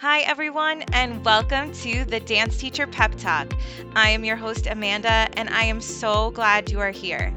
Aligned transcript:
Hi, 0.00 0.20
everyone, 0.20 0.80
and 0.94 1.22
welcome 1.26 1.72
to 1.72 2.06
the 2.06 2.20
Dance 2.20 2.56
Teacher 2.56 2.86
Pep 2.86 3.16
Talk. 3.16 3.52
I 3.94 4.08
am 4.08 4.24
your 4.24 4.34
host, 4.34 4.66
Amanda, 4.66 5.28
and 5.34 5.50
I 5.50 5.64
am 5.64 5.82
so 5.82 6.30
glad 6.30 6.70
you 6.70 6.80
are 6.80 6.90
here. 6.90 7.34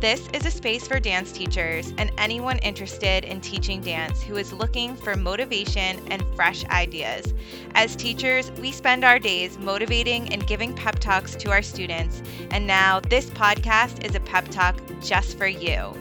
This 0.00 0.26
is 0.32 0.46
a 0.46 0.50
space 0.50 0.88
for 0.88 0.98
dance 0.98 1.30
teachers 1.30 1.92
and 1.98 2.10
anyone 2.16 2.56
interested 2.60 3.24
in 3.24 3.42
teaching 3.42 3.82
dance 3.82 4.22
who 4.22 4.36
is 4.36 4.54
looking 4.54 4.96
for 4.96 5.14
motivation 5.14 6.00
and 6.10 6.24
fresh 6.34 6.64
ideas. 6.68 7.34
As 7.74 7.94
teachers, 7.94 8.50
we 8.62 8.72
spend 8.72 9.04
our 9.04 9.18
days 9.18 9.58
motivating 9.58 10.32
and 10.32 10.46
giving 10.46 10.72
pep 10.72 10.98
talks 10.98 11.36
to 11.36 11.50
our 11.50 11.60
students, 11.60 12.22
and 12.50 12.66
now 12.66 12.98
this 12.98 13.28
podcast 13.28 14.02
is 14.06 14.14
a 14.14 14.20
pep 14.20 14.48
talk 14.48 14.80
just 15.02 15.36
for 15.36 15.46
you. 15.46 15.92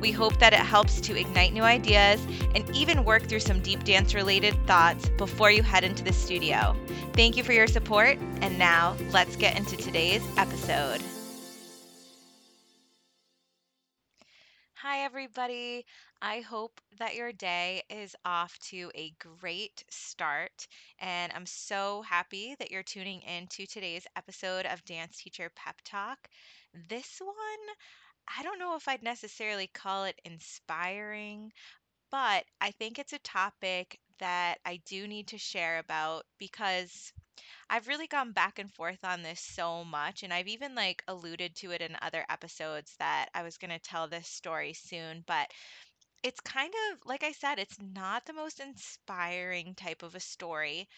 We 0.00 0.12
hope 0.12 0.38
that 0.38 0.52
it 0.52 0.58
helps 0.58 1.00
to 1.02 1.18
ignite 1.18 1.52
new 1.52 1.62
ideas 1.62 2.24
and 2.54 2.68
even 2.74 3.04
work 3.04 3.22
through 3.28 3.40
some 3.40 3.60
deep 3.60 3.84
dance 3.84 4.14
related 4.14 4.54
thoughts 4.66 5.08
before 5.16 5.50
you 5.50 5.62
head 5.62 5.84
into 5.84 6.04
the 6.04 6.12
studio. 6.12 6.76
Thank 7.12 7.36
you 7.36 7.42
for 7.42 7.52
your 7.52 7.66
support, 7.66 8.18
and 8.40 8.58
now 8.58 8.96
let's 9.10 9.36
get 9.36 9.56
into 9.56 9.76
today's 9.76 10.22
episode. 10.36 11.00
Hi, 14.84 15.00
everybody. 15.04 15.86
I 16.20 16.40
hope 16.40 16.78
that 16.98 17.14
your 17.14 17.32
day 17.32 17.82
is 17.88 18.14
off 18.24 18.58
to 18.70 18.90
a 18.94 19.14
great 19.40 19.82
start. 19.88 20.68
And 20.98 21.32
I'm 21.34 21.46
so 21.46 22.02
happy 22.02 22.54
that 22.58 22.70
you're 22.70 22.82
tuning 22.82 23.22
in 23.22 23.46
to 23.46 23.66
today's 23.66 24.06
episode 24.14 24.66
of 24.66 24.84
Dance 24.84 25.16
Teacher 25.16 25.50
Pep 25.56 25.76
Talk. 25.84 26.28
This 26.88 27.18
one 27.18 27.76
I 28.28 28.42
don't 28.42 28.58
know 28.58 28.76
if 28.76 28.86
I'd 28.88 29.02
necessarily 29.02 29.66
call 29.66 30.04
it 30.04 30.20
inspiring, 30.24 31.52
but 32.10 32.44
I 32.60 32.72
think 32.72 32.98
it's 32.98 33.12
a 33.14 33.18
topic 33.20 34.00
that 34.18 34.58
I 34.64 34.78
do 34.86 35.08
need 35.08 35.28
to 35.28 35.38
share 35.38 35.78
about 35.78 36.26
because 36.38 37.12
I've 37.70 37.88
really 37.88 38.06
gone 38.08 38.32
back 38.32 38.58
and 38.58 38.72
forth 38.72 39.04
on 39.04 39.22
this 39.22 39.40
so 39.40 39.84
much 39.84 40.22
and 40.22 40.32
I've 40.34 40.48
even 40.48 40.74
like 40.74 41.02
alluded 41.08 41.56
to 41.56 41.72
it 41.72 41.82
in 41.82 41.96
other 42.02 42.24
episodes 42.30 42.96
that 42.98 43.30
I 43.34 43.42
was 43.42 43.58
going 43.58 43.70
to 43.72 43.78
tell 43.80 44.08
this 44.08 44.28
story 44.28 44.74
soon, 44.74 45.24
but 45.26 45.50
it's 46.22 46.40
kind 46.40 46.72
of 46.90 46.98
like 47.06 47.22
I 47.22 47.32
said, 47.32 47.58
it's 47.58 47.78
not 47.80 48.24
the 48.24 48.32
most 48.32 48.60
inspiring 48.60 49.74
type 49.74 50.02
of 50.02 50.14
a 50.14 50.20
story, 50.20 50.88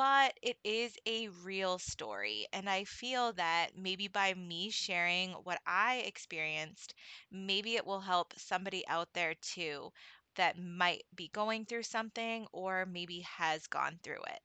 but 0.00 0.38
it 0.42 0.56
is 0.64 0.96
a 1.06 1.28
real 1.28 1.78
story. 1.78 2.46
And 2.52 2.68
I 2.70 2.84
feel 2.84 3.32
that 3.34 3.76
maybe 3.76 4.08
by 4.08 4.34
me 4.34 4.70
sharing 4.70 5.32
what 5.32 5.60
I 5.66 5.96
experienced, 6.06 6.94
maybe 7.30 7.76
it 7.76 7.86
will 7.86 8.00
help 8.00 8.32
somebody 8.38 8.86
out 8.88 9.12
there 9.12 9.34
too 9.34 9.92
that 10.36 10.58
might 10.58 11.02
be 11.14 11.28
going 11.28 11.66
through 11.66 11.82
something 11.84 12.46
or 12.52 12.86
maybe 12.86 13.20
has 13.20 13.66
gone 13.66 13.98
through 14.02 14.22
it. 14.28 14.40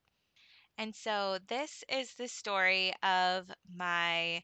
And 0.77 0.95
so 0.95 1.39
this 1.47 1.83
is 1.89 2.13
the 2.15 2.27
story 2.29 2.93
of 3.03 3.51
my 3.75 4.41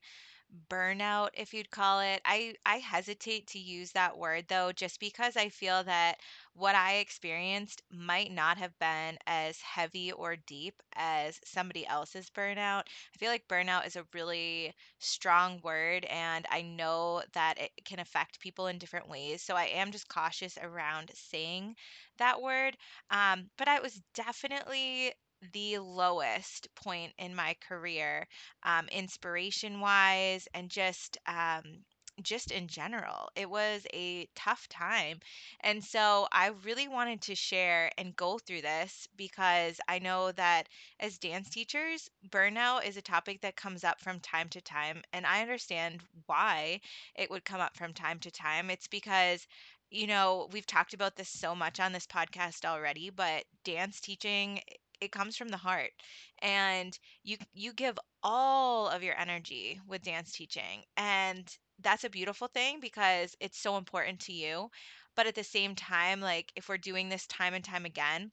burnout, 0.69 1.29
if 1.33 1.53
you'd 1.53 1.69
call 1.71 1.99
it. 2.01 2.21
I 2.25 2.55
I 2.65 2.77
hesitate 2.77 3.47
to 3.47 3.59
use 3.59 3.91
that 3.93 4.17
word 4.17 4.45
though, 4.47 4.71
just 4.71 4.99
because 4.99 5.35
I 5.37 5.49
feel 5.49 5.83
that 5.83 6.19
what 6.53 6.75
I 6.75 6.95
experienced 6.97 7.81
might 7.91 8.31
not 8.31 8.57
have 8.57 8.77
been 8.79 9.17
as 9.27 9.61
heavy 9.61 10.11
or 10.11 10.35
deep 10.35 10.81
as 10.95 11.39
somebody 11.45 11.85
else's 11.87 12.29
burnout. 12.29 12.83
I 13.15 13.17
feel 13.17 13.29
like 13.31 13.47
burnout 13.47 13.85
is 13.87 13.95
a 13.95 14.05
really 14.13 14.73
strong 14.99 15.59
word, 15.63 16.05
and 16.05 16.45
I 16.49 16.61
know 16.61 17.23
that 17.33 17.59
it 17.59 17.71
can 17.85 17.99
affect 17.99 18.39
people 18.39 18.67
in 18.67 18.77
different 18.77 19.09
ways. 19.09 19.41
So 19.41 19.55
I 19.55 19.65
am 19.65 19.91
just 19.91 20.07
cautious 20.09 20.57
around 20.61 21.11
saying 21.13 21.75
that 22.17 22.41
word. 22.41 22.77
Um, 23.09 23.49
but 23.57 23.67
I 23.67 23.79
was 23.79 24.01
definitely 24.13 25.13
the 25.53 25.79
lowest 25.79 26.73
point 26.75 27.13
in 27.17 27.35
my 27.35 27.55
career 27.67 28.27
um, 28.63 28.87
inspiration 28.89 29.79
wise 29.79 30.47
and 30.53 30.69
just 30.69 31.17
um, 31.27 31.83
just 32.21 32.51
in 32.51 32.67
general. 32.67 33.29
It 33.35 33.49
was 33.49 33.85
a 33.93 34.27
tough 34.35 34.67
time 34.69 35.19
and 35.61 35.83
so 35.83 36.27
i 36.31 36.47
really 36.65 36.87
wanted 36.87 37.21
to 37.21 37.35
share 37.35 37.91
and 37.97 38.15
go 38.15 38.37
through 38.37 38.61
this 38.61 39.07
because 39.17 39.79
i 39.87 39.97
know 39.99 40.31
that 40.33 40.67
as 40.99 41.17
dance 41.17 41.49
teachers 41.49 42.09
burnout 42.29 42.85
is 42.85 42.97
a 42.97 43.01
topic 43.01 43.41
that 43.41 43.55
comes 43.55 43.83
up 43.83 43.99
from 44.01 44.19
time 44.19 44.49
to 44.49 44.61
time 44.61 45.01
and 45.13 45.25
i 45.25 45.41
understand 45.41 45.99
why 46.27 46.79
it 47.15 47.29
would 47.31 47.45
come 47.45 47.61
up 47.61 47.75
from 47.75 47.93
time 47.93 48.19
to 48.19 48.31
time. 48.31 48.69
It's 48.69 48.87
because 48.87 49.47
you 49.89 50.07
know 50.07 50.47
we've 50.51 50.65
talked 50.65 50.93
about 50.93 51.15
this 51.15 51.29
so 51.29 51.55
much 51.55 51.79
on 51.79 51.91
this 51.91 52.07
podcast 52.07 52.65
already 52.65 53.09
but 53.09 53.43
dance 53.63 53.99
teaching 53.99 54.59
it 55.01 55.11
comes 55.11 55.35
from 55.37 55.49
the 55.49 55.57
heart 55.57 55.91
and 56.41 56.97
you 57.23 57.37
you 57.53 57.73
give 57.73 57.97
all 58.23 58.87
of 58.87 59.03
your 59.03 59.17
energy 59.19 59.79
with 59.87 60.03
dance 60.03 60.31
teaching 60.31 60.83
and 60.97 61.57
that's 61.79 62.03
a 62.03 62.09
beautiful 62.09 62.47
thing 62.47 62.79
because 62.79 63.35
it's 63.39 63.57
so 63.59 63.77
important 63.77 64.19
to 64.19 64.33
you 64.33 64.69
but 65.15 65.27
at 65.27 65.35
the 65.35 65.43
same 65.43 65.75
time 65.75 66.21
like 66.21 66.51
if 66.55 66.69
we're 66.69 66.77
doing 66.77 67.09
this 67.09 67.27
time 67.27 67.53
and 67.53 67.63
time 67.65 67.85
again 67.85 68.31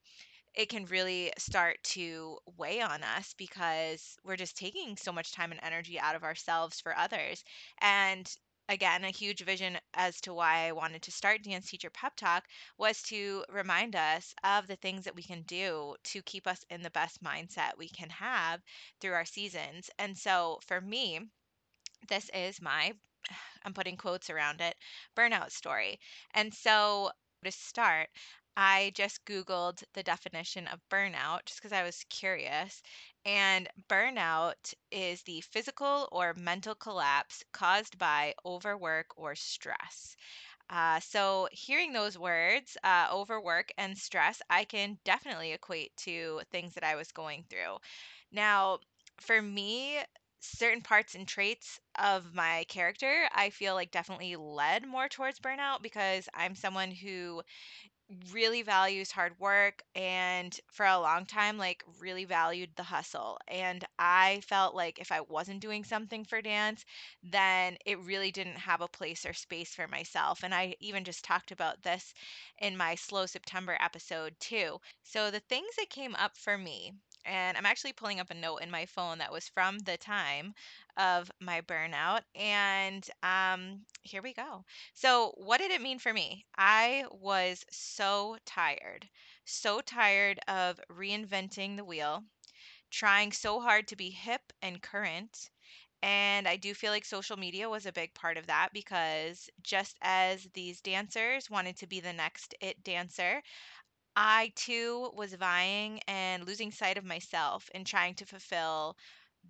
it 0.55 0.69
can 0.69 0.85
really 0.87 1.33
start 1.39 1.77
to 1.85 2.39
weigh 2.57 2.81
on 2.81 3.03
us 3.03 3.35
because 3.39 4.17
we're 4.25 4.37
just 4.37 4.57
taking 4.57 4.97
so 4.97 5.13
much 5.13 5.33
time 5.33 5.53
and 5.53 5.61
energy 5.63 5.99
out 6.01 6.17
of 6.17 6.25
ourselves 6.25 6.81
for 6.81 6.97
others. 6.97 7.45
And 7.81 8.29
again, 8.69 9.05
a 9.05 9.11
huge 9.11 9.43
vision 9.45 9.79
as 9.95 10.21
to 10.23 10.35
why 10.35 10.67
I 10.67 10.73
wanted 10.73 11.03
to 11.03 11.11
start 11.13 11.43
Dance 11.43 11.71
Teacher 11.71 11.91
Pep 11.91 12.17
Talk 12.17 12.47
was 12.77 13.03
to 13.05 13.45
remind 13.49 13.97
us 13.97 14.35
of 14.45 14.67
the 14.67 14.77
things 14.77 15.05
that 15.05 15.15
we 15.15 15.23
can 15.23 15.43
do 15.43 15.97
to 16.05 16.23
keep 16.23 16.47
us 16.47 16.65
in 16.71 16.83
the 16.83 16.91
best 16.91 17.23
mindset 17.23 17.77
we 17.79 17.89
can 17.89 18.11
have 18.11 18.63
through 19.01 19.13
our 19.15 19.25
seasons. 19.25 19.91
And 19.99 20.17
so 20.17 20.61
for 20.67 20.81
me, 20.81 21.21
this 22.09 22.29
is 22.35 22.61
my 22.61 22.93
I'm 23.65 23.75
putting 23.75 23.97
quotes 23.97 24.31
around 24.31 24.61
it 24.61 24.77
burnout 25.17 25.53
story. 25.53 26.01
And 26.35 26.53
so 26.53 27.11
to 27.45 27.53
start, 27.53 28.09
I 28.57 28.93
just 28.95 29.25
Googled 29.25 29.85
the 29.95 30.03
definition 30.03 30.67
of 30.67 30.81
burnout 30.91 31.45
just 31.47 31.61
because 31.61 31.73
I 31.73 31.85
was 31.85 32.05
curious. 32.11 32.83
And 33.25 33.69
burnout 33.89 34.75
is 34.91 35.23
the 35.23 35.41
physical 35.43 36.09
or 36.13 36.35
mental 36.35 36.75
collapse 36.75 37.45
caused 37.53 37.99
by 37.99 38.35
overwork 38.45 39.17
or 39.17 39.35
stress. 39.37 40.17
Uh, 40.71 41.01
so, 41.01 41.49
hearing 41.53 41.93
those 41.93 42.19
words, 42.19 42.77
uh, 42.85 43.09
overwork 43.13 43.73
and 43.79 43.99
stress, 43.99 44.43
I 44.51 44.65
can 44.65 45.01
definitely 45.05 45.53
equate 45.53 45.97
to 45.99 46.43
things 46.53 46.75
that 46.75 46.85
I 46.85 46.97
was 46.97 47.13
going 47.13 47.45
through. 47.51 47.79
Now, 48.33 48.81
for 49.21 49.43
me, 49.43 50.01
certain 50.41 50.83
parts 50.83 51.15
and 51.15 51.29
traits 51.29 51.81
of 51.99 52.35
my 52.35 52.65
character, 52.69 53.29
I 53.35 53.51
feel 53.51 53.75
like 53.75 53.91
definitely 53.91 54.37
led 54.37 54.87
more 54.87 55.09
towards 55.09 55.41
burnout 55.41 55.83
because 55.83 56.29
I'm 56.35 56.55
someone 56.55 56.93
who 56.93 57.43
really 58.33 58.63
values 58.63 59.11
hard 59.11 59.39
work 59.39 59.83
and 59.95 60.59
for 60.73 60.87
a 60.87 60.99
long 60.99 61.27
time 61.27 61.59
like 61.59 61.85
really 62.01 62.25
valued 62.25 62.71
the 62.77 62.83
hustle 62.83 63.39
and 63.49 63.85
i 63.99 64.41
felt 64.47 64.75
like 64.75 64.99
if 64.99 65.13
i 65.13 65.21
wasn't 65.23 65.61
doing 65.61 65.85
something 65.85 66.25
for 66.25 66.41
dance 66.41 66.85
then 67.23 67.77
it 67.85 67.99
really 68.01 68.31
didn't 68.31 68.57
have 68.57 68.81
a 68.81 68.89
place 68.89 69.27
or 69.27 69.35
space 69.35 69.75
for 69.75 69.87
myself 69.89 70.43
and 70.43 70.55
i 70.55 70.75
even 70.81 71.05
just 71.05 71.23
talked 71.23 71.51
about 71.51 71.83
this 71.83 72.15
in 72.61 72.77
my 72.77 72.95
slow 72.95 73.27
september 73.27 73.77
episode 73.81 74.35
too. 74.41 74.79
So 75.03 75.31
the 75.31 75.41
things 75.41 75.75
that 75.77 75.91
came 75.91 76.15
up 76.17 76.37
for 76.37 76.57
me 76.59 76.93
and 77.25 77.57
i'm 77.57 77.67
actually 77.67 77.93
pulling 77.93 78.21
up 78.21 78.31
a 78.31 78.35
note 78.35 78.59
in 78.59 78.71
my 78.71 78.87
phone 78.87 79.19
that 79.19 79.33
was 79.33 79.49
from 79.49 79.79
the 79.81 79.97
time 79.97 80.55
of 80.97 81.31
my 81.41 81.61
burnout 81.63 82.21
and 82.35 83.09
um 83.23 83.81
here 84.03 84.23
we 84.23 84.33
go 84.33 84.65
so, 84.95 85.33
what 85.37 85.59
did 85.59 85.71
it 85.71 85.81
mean 85.83 85.99
for 85.99 86.13
me? 86.13 86.45
I 86.57 87.05
was 87.13 87.65
so 87.71 88.37
tired, 88.45 89.09
so 89.45 89.81
tired 89.81 90.41
of 90.49 90.81
reinventing 90.91 91.77
the 91.77 91.85
wheel, 91.85 92.25
trying 92.91 93.33
so 93.33 93.61
hard 93.61 93.89
to 93.89 93.97
be 93.97 94.11
hip 94.11 94.53
and 94.63 94.83
current. 94.83 95.51
And 96.03 96.49
I 96.49 96.57
do 96.57 96.75
feel 96.75 96.93
like 96.93 97.05
social 97.05 97.37
media 97.37 97.69
was 97.69 97.87
a 97.87 97.93
big 97.93 98.15
part 98.15 98.39
of 98.39 98.47
that 98.49 98.71
because 98.73 99.51
just 99.63 99.99
as 100.03 100.49
these 100.55 100.81
dancers 100.81 101.51
wanted 101.51 101.77
to 101.79 101.87
be 101.89 102.01
the 102.01 102.13
next 102.15 102.55
it 102.61 102.83
dancer, 102.85 103.43
I 104.21 104.53
too 104.55 105.13
was 105.15 105.33
vying 105.35 106.01
and 106.09 106.45
losing 106.45 106.73
sight 106.73 106.99
of 106.99 107.05
myself 107.05 107.71
and 107.73 107.87
trying 107.87 108.15
to 108.17 108.27
fulfill 108.27 108.97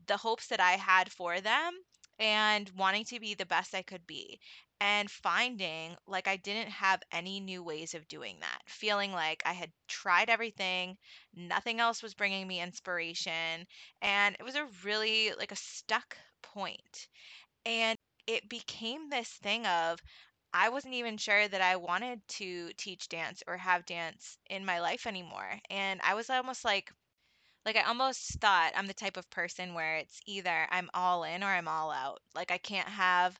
the 0.06 0.16
hopes 0.18 0.46
that 0.48 0.60
I 0.60 0.72
had 0.76 1.10
for 1.10 1.40
them 1.40 1.72
and 2.20 2.68
wanting 2.76 3.04
to 3.06 3.18
be 3.18 3.34
the 3.34 3.46
best 3.46 3.74
I 3.74 3.82
could 3.82 4.06
be. 4.06 4.38
And 4.80 5.10
finding 5.10 5.96
like 6.06 6.28
I 6.28 6.36
didn't 6.36 6.70
have 6.70 7.02
any 7.10 7.40
new 7.40 7.64
ways 7.64 7.94
of 7.94 8.06
doing 8.06 8.38
that. 8.40 8.60
Feeling 8.68 9.12
like 9.12 9.42
I 9.44 9.54
had 9.54 9.72
tried 9.88 10.30
everything, 10.30 10.98
nothing 11.34 11.80
else 11.80 12.00
was 12.02 12.14
bringing 12.14 12.46
me 12.46 12.60
inspiration, 12.60 13.66
and 14.02 14.36
it 14.38 14.44
was 14.44 14.54
a 14.54 14.68
really 14.84 15.32
like 15.32 15.50
a 15.50 15.56
stuck 15.56 16.16
point. 16.42 17.08
And 17.64 17.96
it 18.26 18.48
became 18.48 19.10
this 19.10 19.28
thing 19.30 19.66
of 19.66 20.00
I 20.52 20.68
wasn't 20.70 20.94
even 20.94 21.16
sure 21.18 21.46
that 21.48 21.60
I 21.60 21.76
wanted 21.76 22.26
to 22.28 22.72
teach 22.76 23.08
dance 23.08 23.42
or 23.46 23.56
have 23.58 23.86
dance 23.86 24.38
in 24.50 24.64
my 24.64 24.80
life 24.80 25.06
anymore. 25.06 25.60
And 25.70 26.00
I 26.02 26.14
was 26.14 26.30
almost 26.30 26.64
like 26.64 26.92
Like 27.66 27.76
I 27.76 27.82
almost 27.84 28.40
thought 28.40 28.72
I'm 28.76 28.86
the 28.88 28.94
type 28.94 29.16
of 29.16 29.30
person 29.30 29.74
where 29.74 29.96
it's 29.98 30.20
either 30.26 30.66
I'm 30.70 30.90
all 30.94 31.24
in 31.24 31.42
or 31.44 31.48
I'm 31.48 31.68
all 31.68 31.90
out. 31.92 32.20
Like 32.34 32.50
I 32.50 32.58
can't 32.58 32.88
have 32.88 33.38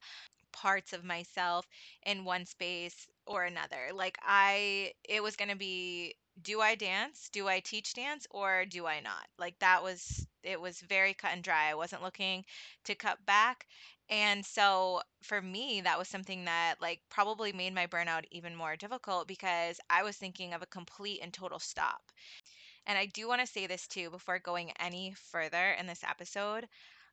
parts 0.53 0.93
of 0.93 1.05
myself 1.05 1.67
in 2.07 2.25
one 2.25 2.47
space 2.47 3.09
or 3.27 3.45
another. 3.45 3.91
Like 3.95 4.19
I 4.23 4.93
it 5.09 5.23
was 5.23 5.37
going 5.37 5.51
to 5.51 5.57
be 5.57 6.17
do 6.43 6.61
I 6.61 6.75
dance? 6.77 7.29
Do 7.33 7.49
I 7.49 7.61
teach 7.61 7.95
dance 7.95 8.27
or 8.31 8.65
do 8.67 8.87
I 8.87 9.01
not? 9.01 9.27
Like 9.39 9.59
that 9.61 9.83
was 9.83 10.27
it 10.45 10.61
was 10.61 10.81
very 10.83 11.15
cut 11.15 11.33
and 11.33 11.43
dry. 11.45 11.71
I 11.71 11.75
wasn't 11.75 12.03
looking 12.03 12.45
to 12.85 12.95
cut 12.95 13.25
back. 13.27 13.67
And 14.11 14.45
so 14.45 15.03
for 15.23 15.41
me 15.41 15.81
that 15.83 15.99
was 15.99 16.09
something 16.09 16.45
that 16.45 16.77
like 16.81 17.01
probably 17.11 17.53
made 17.53 17.75
my 17.75 17.87
burnout 17.87 18.25
even 18.31 18.55
more 18.55 18.77
difficult 18.77 19.27
because 19.29 19.81
I 19.91 20.03
was 20.03 20.17
thinking 20.17 20.53
of 20.55 20.63
a 20.63 20.67
complete 20.67 21.21
and 21.23 21.33
total 21.33 21.59
stop. 21.59 22.13
And 22.87 22.99
I 22.99 23.07
do 23.07 23.29
want 23.29 23.41
to 23.41 23.47
say 23.47 23.67
this 23.67 23.87
too 23.87 24.11
before 24.11 24.39
going 24.41 24.73
any 24.81 25.13
further 25.15 25.73
in 25.73 25.87
this 25.87 26.03
episode. 26.05 26.69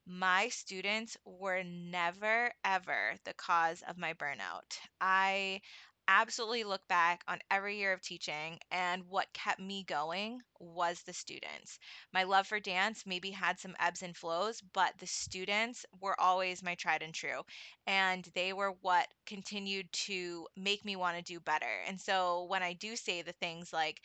My 0.08 0.50
students 0.50 1.18
were 1.26 1.64
never, 1.64 2.52
ever 2.64 3.16
the 3.26 3.34
cause 3.34 3.84
of 3.88 3.98
my 3.98 4.14
burnout. 4.14 4.80
I 5.02 5.62
absolutely 6.08 6.64
look 6.64 6.88
back 6.88 7.24
on 7.28 7.40
every 7.52 7.78
year 7.78 7.94
of 7.94 8.02
teaching, 8.02 8.60
and 8.72 9.04
what 9.08 9.34
kept 9.34 9.60
me 9.60 9.84
going 9.84 10.42
was 10.60 11.02
the 11.02 11.14
students. 11.14 11.80
My 12.14 12.24
love 12.24 12.48
for 12.48 12.60
dance 12.60 13.04
maybe 13.06 13.32
had 13.32 13.60
some 13.60 13.76
ebbs 13.80 14.02
and 14.04 14.16
flows, 14.16 14.62
but 14.74 14.94
the 15.00 15.08
students 15.08 15.86
were 16.02 16.20
always 16.20 16.64
my 16.64 16.76
tried 16.76 17.04
and 17.04 17.14
true. 17.14 17.42
And 17.88 18.28
they 18.36 18.54
were 18.54 18.74
what 18.82 19.08
continued 19.26 19.92
to 20.08 20.48
make 20.56 20.86
me 20.86 20.96
want 20.96 21.18
to 21.18 21.24
do 21.24 21.40
better. 21.40 21.82
And 21.88 22.00
so 22.00 22.46
when 22.50 22.64
I 22.64 22.74
do 22.74 22.96
say 22.96 23.22
the 23.22 23.34
things 23.34 23.74
like, 23.74 24.02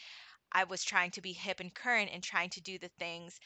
I 0.53 0.65
was 0.65 0.83
trying 0.85 1.13
to 1.13 1.21
be 1.21 1.33
hip 1.33 1.61
and 1.61 1.75
current 1.75 2.11
and 2.13 2.23
trying 2.23 2.51
to 2.51 2.61
do 2.61 2.79
the 2.79 2.91
things 2.99 3.39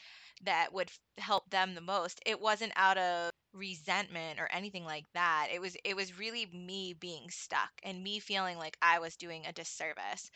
that 0.42 0.72
would 0.72 0.90
help 1.18 1.48
them 1.50 1.74
the 1.74 1.80
most. 1.80 2.20
It 2.26 2.40
wasn't 2.40 2.72
out 2.76 2.98
of 2.98 3.30
resentment 3.54 4.40
or 4.40 4.48
anything 4.52 4.84
like 4.84 5.06
that. 5.14 5.48
It 5.52 5.60
was 5.60 5.76
it 5.84 5.96
was 5.96 6.18
really 6.18 6.46
me 6.46 6.94
being 6.94 7.30
stuck 7.30 7.70
and 7.82 8.02
me 8.02 8.20
feeling 8.20 8.58
like 8.58 8.76
I 8.82 8.98
was 8.98 9.16
doing 9.16 9.46
a 9.46 9.52
disservice. 9.52 10.30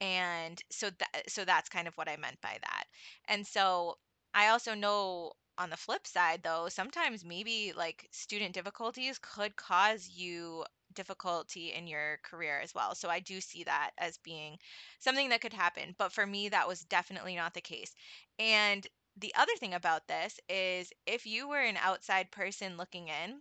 And 0.00 0.60
so 0.70 0.90
that 0.90 1.30
so 1.30 1.44
that's 1.44 1.68
kind 1.68 1.86
of 1.88 1.96
what 1.96 2.08
I 2.08 2.16
meant 2.16 2.40
by 2.40 2.58
that. 2.60 2.84
And 3.28 3.46
so 3.46 3.98
I 4.34 4.48
also 4.48 4.74
know 4.74 5.32
on 5.58 5.70
the 5.70 5.76
flip 5.76 6.06
side 6.06 6.42
though, 6.42 6.68
sometimes 6.68 7.24
maybe 7.24 7.72
like 7.76 8.08
student 8.10 8.54
difficulties 8.54 9.18
could 9.20 9.54
cause 9.56 10.08
you 10.08 10.64
difficulty 10.94 11.72
in 11.72 11.86
your 11.86 12.18
career 12.24 12.60
as 12.60 12.74
well. 12.74 12.94
So 12.94 13.08
I 13.08 13.20
do 13.20 13.40
see 13.40 13.64
that 13.64 13.92
as 13.98 14.18
being 14.18 14.58
something 14.98 15.28
that 15.30 15.40
could 15.40 15.52
happen. 15.52 15.94
But 15.98 16.12
for 16.12 16.26
me, 16.26 16.48
that 16.50 16.68
was 16.68 16.82
definitely 16.82 17.36
not 17.36 17.54
the 17.54 17.60
case. 17.60 17.94
And 18.38 18.86
the 19.16 19.34
other 19.36 19.52
thing 19.58 19.74
about 19.74 20.08
this 20.08 20.38
is 20.48 20.92
if 21.06 21.26
you 21.26 21.48
were 21.48 21.60
an 21.60 21.76
outside 21.76 22.30
person 22.30 22.76
looking 22.76 23.08
in, 23.08 23.40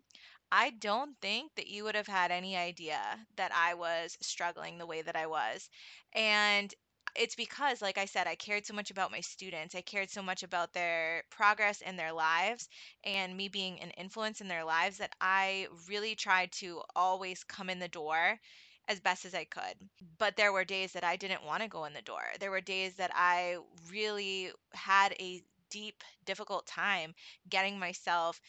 I 0.51 0.71
don't 0.71 1.15
think 1.21 1.56
that 1.56 1.68
you 1.68 1.83
would 1.85 1.95
have 1.95 2.07
had 2.07 2.31
any 2.31 2.57
idea 2.57 3.00
that 3.38 3.51
I 3.56 3.73
was 3.75 4.18
struggling 4.21 4.77
the 4.77 4.85
way 4.85 5.01
that 5.01 5.15
I 5.15 5.27
was. 5.27 5.69
And 6.13 6.73
it's 7.15 7.35
because, 7.35 7.81
like 7.81 7.97
I 7.97 8.06
said, 8.06 8.27
I 8.27 8.35
cared 8.35 8.65
so 8.65 8.73
much 8.73 8.91
about 8.91 9.12
my 9.12 9.21
students. 9.21 9.75
I 9.75 9.81
cared 9.81 10.09
so 10.09 10.21
much 10.21 10.44
about 10.44 10.73
their 10.73 11.23
progress 11.29 11.81
in 11.81 11.95
their 11.95 12.12
lives 12.13 12.69
and 13.03 13.35
me 13.35 13.47
being 13.47 13.79
an 13.81 13.91
influence 13.91 14.41
in 14.41 14.47
their 14.47 14.63
lives 14.65 14.97
that 14.97 15.13
I 15.21 15.67
really 15.89 16.15
tried 16.15 16.51
to 16.53 16.81
always 16.95 17.44
come 17.44 17.69
in 17.69 17.79
the 17.79 17.88
door 17.88 18.39
as 18.88 19.00
best 19.00 19.25
as 19.25 19.33
I 19.33 19.45
could. 19.45 19.89
But 20.17 20.35
there 20.35 20.51
were 20.51 20.65
days 20.65 20.94
that 20.94 21.03
I 21.03 21.15
didn't 21.15 21.44
want 21.44 21.62
to 21.63 21.69
go 21.69 21.85
in 21.85 21.94
the 21.94 22.01
door. 22.01 22.24
There 22.39 22.51
were 22.51 22.62
days 22.62 22.95
that 22.95 23.12
I 23.13 23.57
really 23.89 24.51
had 24.74 25.13
a 25.19 25.41
deep, 25.71 26.03
difficult 26.25 26.68
time 26.68 27.15
getting 27.50 27.79
myself 27.79 28.39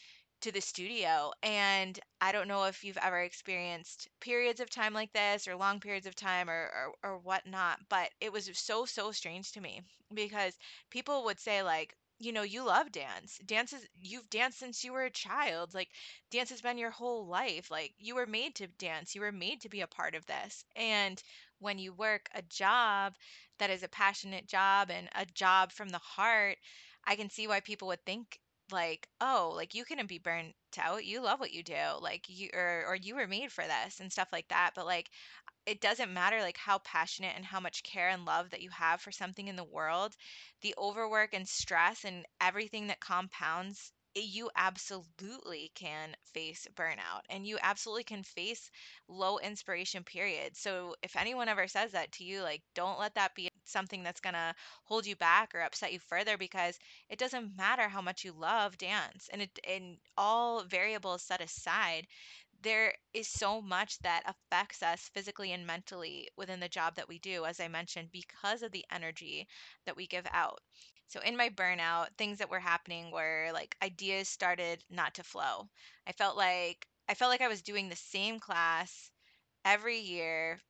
to 0.41 0.51
the 0.51 0.61
studio. 0.61 1.31
And 1.41 1.99
I 2.21 2.31
don't 2.31 2.47
know 2.47 2.65
if 2.65 2.83
you've 2.83 2.97
ever 2.97 3.21
experienced 3.21 4.09
periods 4.19 4.59
of 4.59 4.69
time 4.69 4.93
like 4.93 5.11
this 5.13 5.47
or 5.47 5.55
long 5.55 5.79
periods 5.79 6.05
of 6.05 6.15
time 6.15 6.49
or, 6.49 6.69
or, 7.03 7.11
or 7.11 7.17
whatnot, 7.19 7.79
but 7.89 8.09
it 8.21 8.31
was 8.33 8.49
so, 8.53 8.85
so 8.85 9.11
strange 9.11 9.53
to 9.53 9.61
me 9.61 9.81
because 10.13 10.53
people 10.89 11.23
would 11.25 11.39
say, 11.39 11.63
like, 11.63 11.95
you 12.19 12.31
know, 12.31 12.43
you 12.43 12.63
love 12.63 12.91
dance. 12.91 13.39
Dance 13.45 13.73
is, 13.73 13.85
you've 14.01 14.29
danced 14.29 14.59
since 14.59 14.83
you 14.83 14.93
were 14.93 15.03
a 15.05 15.09
child. 15.09 15.73
Like, 15.73 15.89
dance 16.31 16.49
has 16.49 16.61
been 16.61 16.77
your 16.77 16.91
whole 16.91 17.25
life. 17.25 17.71
Like, 17.71 17.93
you 17.97 18.15
were 18.15 18.27
made 18.27 18.55
to 18.55 18.67
dance. 18.67 19.15
You 19.15 19.21
were 19.21 19.31
made 19.31 19.61
to 19.61 19.69
be 19.69 19.81
a 19.81 19.87
part 19.87 20.15
of 20.15 20.25
this. 20.25 20.63
And 20.75 21.21
when 21.59 21.79
you 21.79 21.93
work 21.93 22.29
a 22.35 22.41
job 22.43 23.15
that 23.59 23.69
is 23.69 23.83
a 23.83 23.87
passionate 23.87 24.47
job 24.47 24.89
and 24.91 25.09
a 25.15 25.25
job 25.25 25.71
from 25.71 25.89
the 25.89 25.97
heart, 25.99 26.57
I 27.05 27.15
can 27.15 27.29
see 27.29 27.47
why 27.47 27.59
people 27.61 27.87
would 27.89 28.05
think 28.05 28.39
like, 28.71 29.07
"Oh, 29.21 29.51
like 29.55 29.73
you 29.73 29.85
couldn't 29.85 30.07
be 30.07 30.17
burnt 30.19 30.55
out. 30.77 31.05
You 31.05 31.21
love 31.21 31.39
what 31.39 31.51
you 31.53 31.63
do. 31.63 31.97
Like 31.99 32.27
you 32.29 32.49
or 32.53 32.85
or 32.87 32.95
you 32.95 33.15
were 33.15 33.27
made 33.27 33.51
for 33.51 33.65
this 33.65 33.99
and 33.99 34.11
stuff 34.11 34.29
like 34.31 34.47
that." 34.49 34.71
But 34.75 34.85
like 34.85 35.09
it 35.65 35.81
doesn't 35.81 36.13
matter 36.13 36.41
like 36.41 36.57
how 36.57 36.79
passionate 36.79 37.35
and 37.35 37.45
how 37.45 37.59
much 37.59 37.83
care 37.83 38.09
and 38.09 38.25
love 38.25 38.49
that 38.49 38.61
you 38.61 38.69
have 38.71 39.01
for 39.01 39.11
something 39.11 39.47
in 39.47 39.55
the 39.55 39.63
world, 39.63 40.15
the 40.61 40.73
overwork 40.77 41.33
and 41.33 41.47
stress 41.47 42.03
and 42.03 42.25
everything 42.41 42.87
that 42.87 42.99
compounds 42.99 43.91
eh, 44.15 44.21
you 44.21 44.49
absolutely 44.55 45.71
can 45.75 46.15
face 46.33 46.67
burnout 46.75 47.21
and 47.29 47.47
you 47.47 47.57
absolutely 47.61 48.03
can 48.03 48.23
face 48.23 48.69
low 49.07 49.37
inspiration 49.39 50.03
periods. 50.03 50.59
So 50.59 50.95
if 51.01 51.15
anyone 51.15 51.47
ever 51.49 51.67
says 51.67 51.91
that 51.93 52.11
to 52.13 52.23
you, 52.23 52.41
like 52.41 52.61
don't 52.75 52.99
let 52.99 53.15
that 53.15 53.35
be 53.35 53.49
something 53.73 54.03
that's 54.03 54.21
going 54.21 54.35
to 54.35 54.55
hold 54.85 55.05
you 55.05 55.15
back 55.17 55.53
or 55.53 55.61
upset 55.61 55.91
you 55.91 55.99
further 55.99 56.37
because 56.37 56.79
it 57.09 57.19
doesn't 57.19 57.57
matter 57.57 57.89
how 57.89 58.01
much 58.01 58.23
you 58.23 58.31
love 58.31 58.77
dance 58.77 59.29
and 59.33 59.41
it 59.41 59.59
and 59.67 59.97
all 60.17 60.63
variables 60.63 61.23
set 61.23 61.41
aside 61.41 62.07
there 62.63 62.93
is 63.13 63.27
so 63.27 63.61
much 63.61 63.99
that 63.99 64.23
affects 64.25 64.81
us 64.81 65.09
physically 65.13 65.51
and 65.51 65.67
mentally 65.67 66.29
within 66.37 66.61
the 66.61 66.69
job 66.69 66.95
that 66.95 67.09
we 67.09 67.19
do, 67.19 67.45
as 67.45 67.59
I 67.59 67.67
mentioned, 67.67 68.11
because 68.11 68.63
of 68.63 68.71
the 68.71 68.85
energy 68.89 69.47
that 69.85 69.97
we 69.97 70.07
give 70.07 70.25
out. 70.31 70.61
So, 71.07 71.19
in 71.19 71.35
my 71.37 71.49
burnout, 71.49 72.07
things 72.17 72.37
that 72.39 72.49
were 72.49 72.61
happening 72.61 73.11
were 73.11 73.49
like 73.53 73.75
ideas 73.83 74.29
started 74.29 74.83
not 74.89 75.13
to 75.15 75.23
flow. 75.23 75.69
I 76.07 76.13
felt 76.13 76.37
like 76.37 76.87
I 77.09 77.13
felt 77.13 77.29
like 77.29 77.41
I 77.41 77.49
was 77.49 77.61
doing 77.61 77.89
the 77.89 77.95
same 77.97 78.39
class 78.39 79.11
every 79.65 79.99
year 79.99 80.61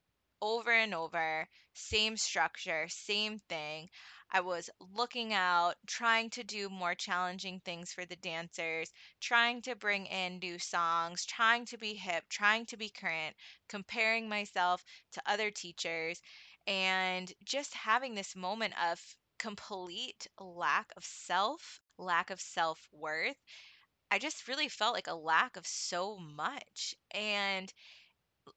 over 0.43 0.71
and 0.71 0.93
over, 0.93 1.47
same 1.73 2.17
structure, 2.17 2.85
same 2.89 3.39
thing. 3.39 3.89
I 4.29 4.41
was 4.41 4.69
looking 4.93 5.33
out, 5.33 5.75
trying 5.87 6.29
to 6.31 6.43
do 6.43 6.69
more 6.69 6.95
challenging 6.95 7.61
things 7.61 7.93
for 7.93 8.03
the 8.05 8.17
dancers, 8.17 8.91
trying 9.21 9.61
to 9.61 9.75
bring 9.75 10.05
in 10.07 10.39
new 10.39 10.59
songs, 10.59 11.25
trying 11.25 11.65
to 11.67 11.77
be 11.77 11.93
hip, 11.93 12.25
trying 12.29 12.65
to 12.67 12.77
be 12.77 12.89
current, 12.89 13.35
comparing 13.69 14.27
myself 14.27 14.83
to 15.13 15.21
other 15.25 15.49
teachers, 15.49 16.21
and 16.67 17.31
just 17.45 17.73
having 17.73 18.13
this 18.13 18.35
moment 18.35 18.73
of 18.83 18.99
complete 19.39 20.27
lack 20.39 20.91
of 20.97 21.05
self, 21.05 21.79
lack 21.97 22.31
of 22.31 22.41
self 22.41 22.85
worth. 22.91 23.37
I 24.11 24.19
just 24.19 24.47
really 24.47 24.69
felt 24.69 24.93
like 24.93 25.07
a 25.07 25.15
lack 25.15 25.57
of 25.57 25.67
so 25.67 26.17
much. 26.17 26.95
And 27.11 27.71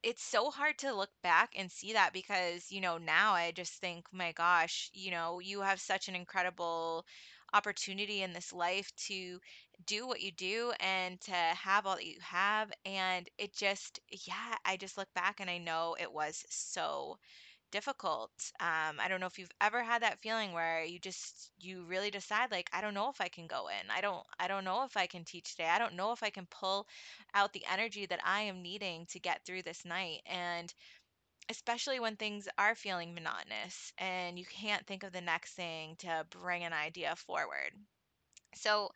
it's 0.02 0.22
so 0.22 0.50
hard 0.50 0.78
to 0.78 0.94
look 0.94 1.10
back 1.22 1.52
and 1.56 1.70
see 1.70 1.92
that 1.92 2.12
because, 2.12 2.70
you 2.72 2.80
know, 2.80 2.98
now 2.98 3.32
I 3.34 3.52
just 3.52 3.74
think, 3.74 4.06
my 4.12 4.32
gosh, 4.32 4.90
you 4.92 5.10
know, 5.10 5.40
you 5.40 5.60
have 5.60 5.80
such 5.80 6.08
an 6.08 6.14
incredible 6.16 7.06
opportunity 7.54 8.22
in 8.22 8.32
this 8.32 8.52
life 8.52 8.90
to 8.96 9.40
do 9.84 10.06
what 10.06 10.20
you 10.20 10.32
do 10.32 10.72
and 10.80 11.20
to 11.22 11.32
have 11.32 11.86
all 11.86 11.96
that 11.96 12.06
you 12.06 12.20
have. 12.20 12.72
And 12.84 13.28
it 13.38 13.54
just, 13.54 14.00
yeah, 14.10 14.56
I 14.64 14.76
just 14.76 14.96
look 14.96 15.12
back 15.14 15.40
and 15.40 15.50
I 15.50 15.58
know 15.58 15.96
it 16.00 16.12
was 16.12 16.44
so 16.50 17.18
difficult. 17.70 18.30
Um, 18.60 18.98
I 19.00 19.06
don't 19.08 19.20
know 19.20 19.26
if 19.26 19.38
you've 19.38 19.50
ever 19.60 19.82
had 19.82 20.02
that 20.02 20.20
feeling 20.20 20.52
where 20.52 20.84
you 20.84 20.98
just 20.98 21.50
you 21.58 21.84
really 21.84 22.10
decide 22.10 22.50
like 22.50 22.70
I 22.72 22.80
don't 22.80 22.94
know 22.94 23.10
if 23.10 23.20
I 23.20 23.28
can 23.28 23.46
go 23.46 23.68
in. 23.68 23.90
I 23.90 24.00
don't 24.00 24.24
I 24.38 24.48
don't 24.48 24.64
know 24.64 24.84
if 24.84 24.96
I 24.96 25.06
can 25.06 25.24
teach 25.24 25.50
today. 25.52 25.68
I 25.68 25.78
don't 25.78 25.94
know 25.94 26.12
if 26.12 26.22
I 26.22 26.30
can 26.30 26.46
pull 26.46 26.86
out 27.34 27.52
the 27.52 27.64
energy 27.70 28.06
that 28.06 28.20
I 28.24 28.42
am 28.42 28.62
needing 28.62 29.06
to 29.06 29.20
get 29.20 29.44
through 29.44 29.62
this 29.62 29.84
night. 29.84 30.22
And 30.26 30.72
especially 31.48 32.00
when 32.00 32.16
things 32.16 32.48
are 32.58 32.74
feeling 32.74 33.14
monotonous 33.14 33.92
and 33.98 34.38
you 34.38 34.44
can't 34.46 34.86
think 34.86 35.02
of 35.04 35.12
the 35.12 35.20
next 35.20 35.54
thing 35.54 35.96
to 35.98 36.26
bring 36.30 36.64
an 36.64 36.72
idea 36.72 37.14
forward. 37.16 37.72
So, 38.54 38.90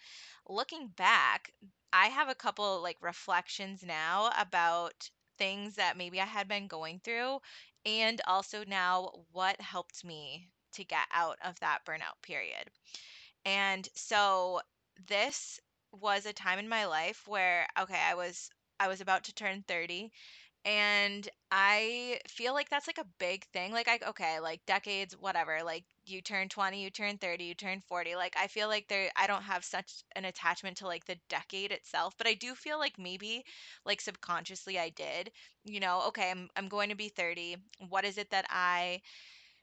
looking 0.48 0.88
back, 0.88 1.52
I 1.92 2.06
have 2.06 2.28
a 2.28 2.34
couple 2.34 2.82
like 2.82 2.96
reflections 3.00 3.82
now 3.84 4.30
about 4.38 5.08
things 5.38 5.76
that 5.76 5.96
maybe 5.96 6.20
I 6.20 6.24
had 6.26 6.48
been 6.48 6.66
going 6.66 7.00
through, 7.00 7.40
and 7.84 8.20
also 8.26 8.64
now 8.66 9.10
what 9.32 9.60
helped 9.60 10.04
me 10.04 10.48
to 10.72 10.84
get 10.84 11.06
out 11.12 11.38
of 11.44 11.58
that 11.60 11.84
burnout 11.86 12.20
period. 12.22 12.70
And 13.44 13.88
so, 13.94 14.60
this 15.08 15.60
was 15.92 16.26
a 16.26 16.32
time 16.32 16.58
in 16.58 16.68
my 16.68 16.86
life 16.86 17.26
where, 17.26 17.66
okay, 17.78 17.98
I 17.98 18.14
was 18.14 18.50
I 18.78 18.88
was 18.88 19.00
about 19.00 19.24
to 19.24 19.34
turn 19.34 19.64
30 19.68 20.12
and 20.64 21.28
I 21.50 22.20
feel 22.28 22.54
like 22.54 22.68
that's 22.70 22.86
like 22.86 22.98
a 22.98 23.06
big 23.18 23.44
thing. 23.46 23.72
Like 23.72 23.88
I 23.88 23.98
okay, 24.08 24.40
like 24.40 24.64
decades, 24.66 25.16
whatever. 25.16 25.60
Like 25.64 25.84
you 26.10 26.20
turn 26.22 26.48
20, 26.48 26.82
you 26.82 26.90
turn 26.90 27.18
30, 27.18 27.44
you 27.44 27.54
turn 27.54 27.80
40. 27.80 28.16
Like 28.16 28.34
I 28.38 28.46
feel 28.46 28.68
like 28.68 28.88
there 28.88 29.10
I 29.16 29.26
don't 29.26 29.42
have 29.42 29.64
such 29.64 30.02
an 30.16 30.24
attachment 30.24 30.78
to 30.78 30.86
like 30.86 31.04
the 31.06 31.16
decade 31.28 31.72
itself, 31.72 32.14
but 32.18 32.26
I 32.26 32.34
do 32.34 32.54
feel 32.54 32.78
like 32.78 32.98
maybe 32.98 33.44
like 33.84 34.00
subconsciously 34.00 34.78
I 34.78 34.90
did. 34.90 35.30
You 35.64 35.80
know, 35.80 36.02
okay, 36.08 36.30
I'm 36.30 36.48
I'm 36.56 36.68
going 36.68 36.88
to 36.90 36.94
be 36.96 37.08
30. 37.08 37.56
What 37.88 38.04
is 38.04 38.18
it 38.18 38.30
that 38.30 38.46
I 38.50 39.00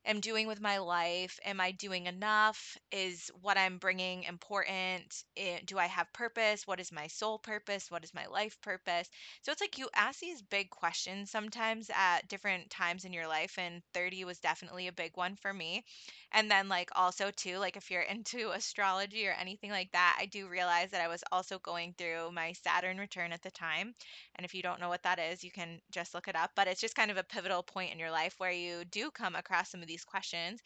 am 0.08 0.20
doing 0.22 0.48
with 0.48 0.60
my 0.62 0.80
life? 0.80 1.40
Am 1.46 1.60
I 1.62 1.72
doing 1.72 2.08
enough? 2.08 2.78
Is 2.92 3.30
what 3.42 3.58
I'm 3.58 3.78
bringing 3.78 4.24
important? 4.24 5.24
Eh, 5.36 5.60
Do 5.66 5.78
I 5.78 5.86
have 5.88 6.12
purpose? 6.14 6.66
What 6.66 6.80
is 6.80 6.92
my 6.92 7.08
soul 7.08 7.38
purpose? 7.40 7.92
What 7.92 8.04
is 8.04 8.14
my 8.14 8.26
life 8.28 8.60
purpose? 8.62 9.10
So 9.44 9.52
it's 9.52 9.62
like 9.62 9.78
you 9.78 9.90
ask 9.96 10.20
these 10.20 10.42
big 10.42 10.70
questions 10.72 11.30
sometimes 11.32 11.92
at 11.96 12.28
different 12.28 12.70
times 12.72 13.06
in 13.06 13.14
your 13.14 13.28
life, 13.28 13.58
and 13.60 13.84
30 13.94 14.26
was 14.26 14.40
definitely 14.40 14.88
a 14.88 14.92
big 14.94 15.16
one 15.18 15.36
for 15.36 15.54
me. 15.54 15.84
And 16.32 16.50
then, 16.50 16.70
like, 16.70 16.90
also, 16.96 17.32
too, 17.32 17.58
like 17.58 17.76
if 17.76 17.92
you're 17.92 18.02
into 18.14 18.52
astrology 18.52 19.28
or 19.28 19.34
anything 19.34 19.72
like 19.72 19.92
that, 19.92 20.18
I 20.20 20.26
do 20.26 20.48
realize 20.48 20.92
that 20.92 21.02
I 21.02 21.08
was 21.10 21.24
also 21.34 21.60
going 21.60 21.94
through 21.98 22.32
my 22.32 22.54
Saturn 22.54 22.98
return 22.98 23.34
at 23.34 23.42
the 23.42 23.52
time. 23.52 23.94
And 24.36 24.46
if 24.46 24.54
you 24.54 24.62
don't 24.62 24.80
know 24.80 24.90
what 24.90 25.04
that 25.04 25.20
is, 25.20 25.44
you 25.44 25.52
can 25.52 25.82
just 25.92 26.14
look 26.14 26.28
it 26.28 26.36
up. 26.36 26.52
But 26.56 26.68
it's 26.68 26.80
just 26.82 26.96
kind 26.96 27.12
of 27.12 27.18
a 27.18 27.24
pivotal 27.24 27.64
point 27.64 27.92
in 27.92 28.00
your 28.00 28.12
life 28.12 28.36
where 28.38 28.52
you 28.52 28.86
do 28.86 29.12
come 29.12 29.36
across 29.36 29.70
some 29.72 29.82
of 29.82 29.88
these 29.88 29.97
questions. 30.06 30.62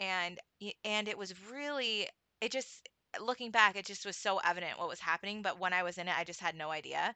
And 0.00 0.38
and 0.84 1.08
it 1.08 1.18
was 1.18 1.34
really 1.50 2.08
it 2.40 2.52
just 2.52 2.88
looking 3.20 3.50
back, 3.50 3.76
it 3.76 3.84
just 3.86 4.06
was 4.06 4.16
so 4.16 4.38
evident 4.38 4.78
what 4.78 4.88
was 4.88 5.00
happening. 5.00 5.42
But 5.42 5.58
when 5.60 5.72
I 5.72 5.82
was 5.82 5.98
in 5.98 6.08
it, 6.08 6.18
I 6.18 6.24
just 6.24 6.40
had 6.40 6.54
no 6.54 6.70
idea. 6.70 7.14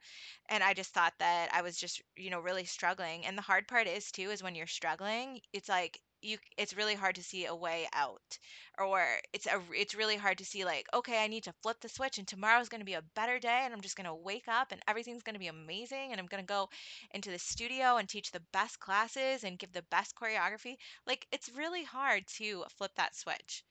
And 0.49 0.63
I 0.63 0.73
just 0.73 0.93
thought 0.93 1.13
that 1.19 1.49
I 1.53 1.61
was 1.61 1.77
just, 1.77 2.01
you 2.15 2.29
know, 2.29 2.39
really 2.39 2.65
struggling. 2.65 3.25
And 3.25 3.37
the 3.37 3.41
hard 3.41 3.67
part 3.67 3.87
is 3.87 4.11
too, 4.11 4.29
is 4.31 4.43
when 4.43 4.55
you're 4.55 4.67
struggling, 4.67 5.41
it's 5.53 5.69
like 5.69 5.99
you 6.21 6.37
it's 6.57 6.75
really 6.75 6.95
hard 6.95 7.15
to 7.15 7.23
see 7.23 7.45
a 7.45 7.55
way 7.55 7.87
out 7.93 8.39
or 8.79 9.03
it's 9.33 9.45
a 9.45 9.61
it's 9.71 9.95
really 9.95 10.15
hard 10.15 10.37
to 10.37 10.45
see 10.45 10.65
like 10.65 10.85
okay 10.93 11.23
i 11.23 11.27
need 11.27 11.43
to 11.43 11.53
flip 11.61 11.77
the 11.81 11.89
switch 11.89 12.17
and 12.17 12.27
tomorrow's 12.27 12.69
going 12.69 12.81
to 12.81 12.85
be 12.85 12.93
a 12.93 13.03
better 13.15 13.39
day 13.39 13.61
and 13.63 13.73
i'm 13.73 13.81
just 13.81 13.95
going 13.95 14.07
to 14.07 14.13
wake 14.15 14.47
up 14.47 14.71
and 14.71 14.81
everything's 14.87 15.23
going 15.23 15.35
to 15.35 15.39
be 15.39 15.47
amazing 15.47 16.11
and 16.11 16.19
i'm 16.19 16.25
going 16.27 16.43
to 16.43 16.47
go 16.47 16.69
into 17.11 17.29
the 17.29 17.39
studio 17.39 17.97
and 17.97 18.07
teach 18.09 18.31
the 18.31 18.43
best 18.53 18.79
classes 18.79 19.43
and 19.43 19.59
give 19.59 19.71
the 19.73 19.83
best 19.91 20.15
choreography. 20.15 20.75
Like 21.05 21.27
it's 21.31 21.49
really 21.55 21.83
hard 21.83 22.25
to 22.37 22.63
flip 22.77 22.91
that 22.95 23.15
switch. 23.15 23.63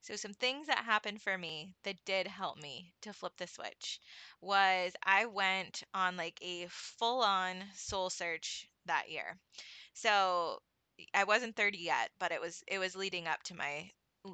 So 0.00 0.16
some 0.16 0.34
things 0.34 0.66
that 0.68 0.84
happened 0.84 1.22
for 1.22 1.36
me 1.38 1.74
that 1.84 2.04
did 2.04 2.26
help 2.26 2.56
me 2.58 2.92
to 3.02 3.12
flip 3.12 3.36
the 3.36 3.46
switch 3.46 4.00
was 4.40 4.92
i 5.04 5.26
went 5.26 5.82
on 5.94 6.16
like 6.16 6.38
a 6.42 6.66
full 6.70 7.22
on 7.22 7.64
soul 7.74 8.10
search 8.10 8.68
that 8.86 9.10
year. 9.10 9.38
So 9.94 10.62
I 11.14 11.24
wasn't 11.24 11.56
30 11.56 11.78
yet, 11.78 12.10
but 12.18 12.32
it 12.32 12.40
was 12.40 12.62
it 12.66 12.78
was 12.78 12.96
leading 12.96 13.26
up 13.26 13.42
to 13.44 13.54
my 13.54 13.90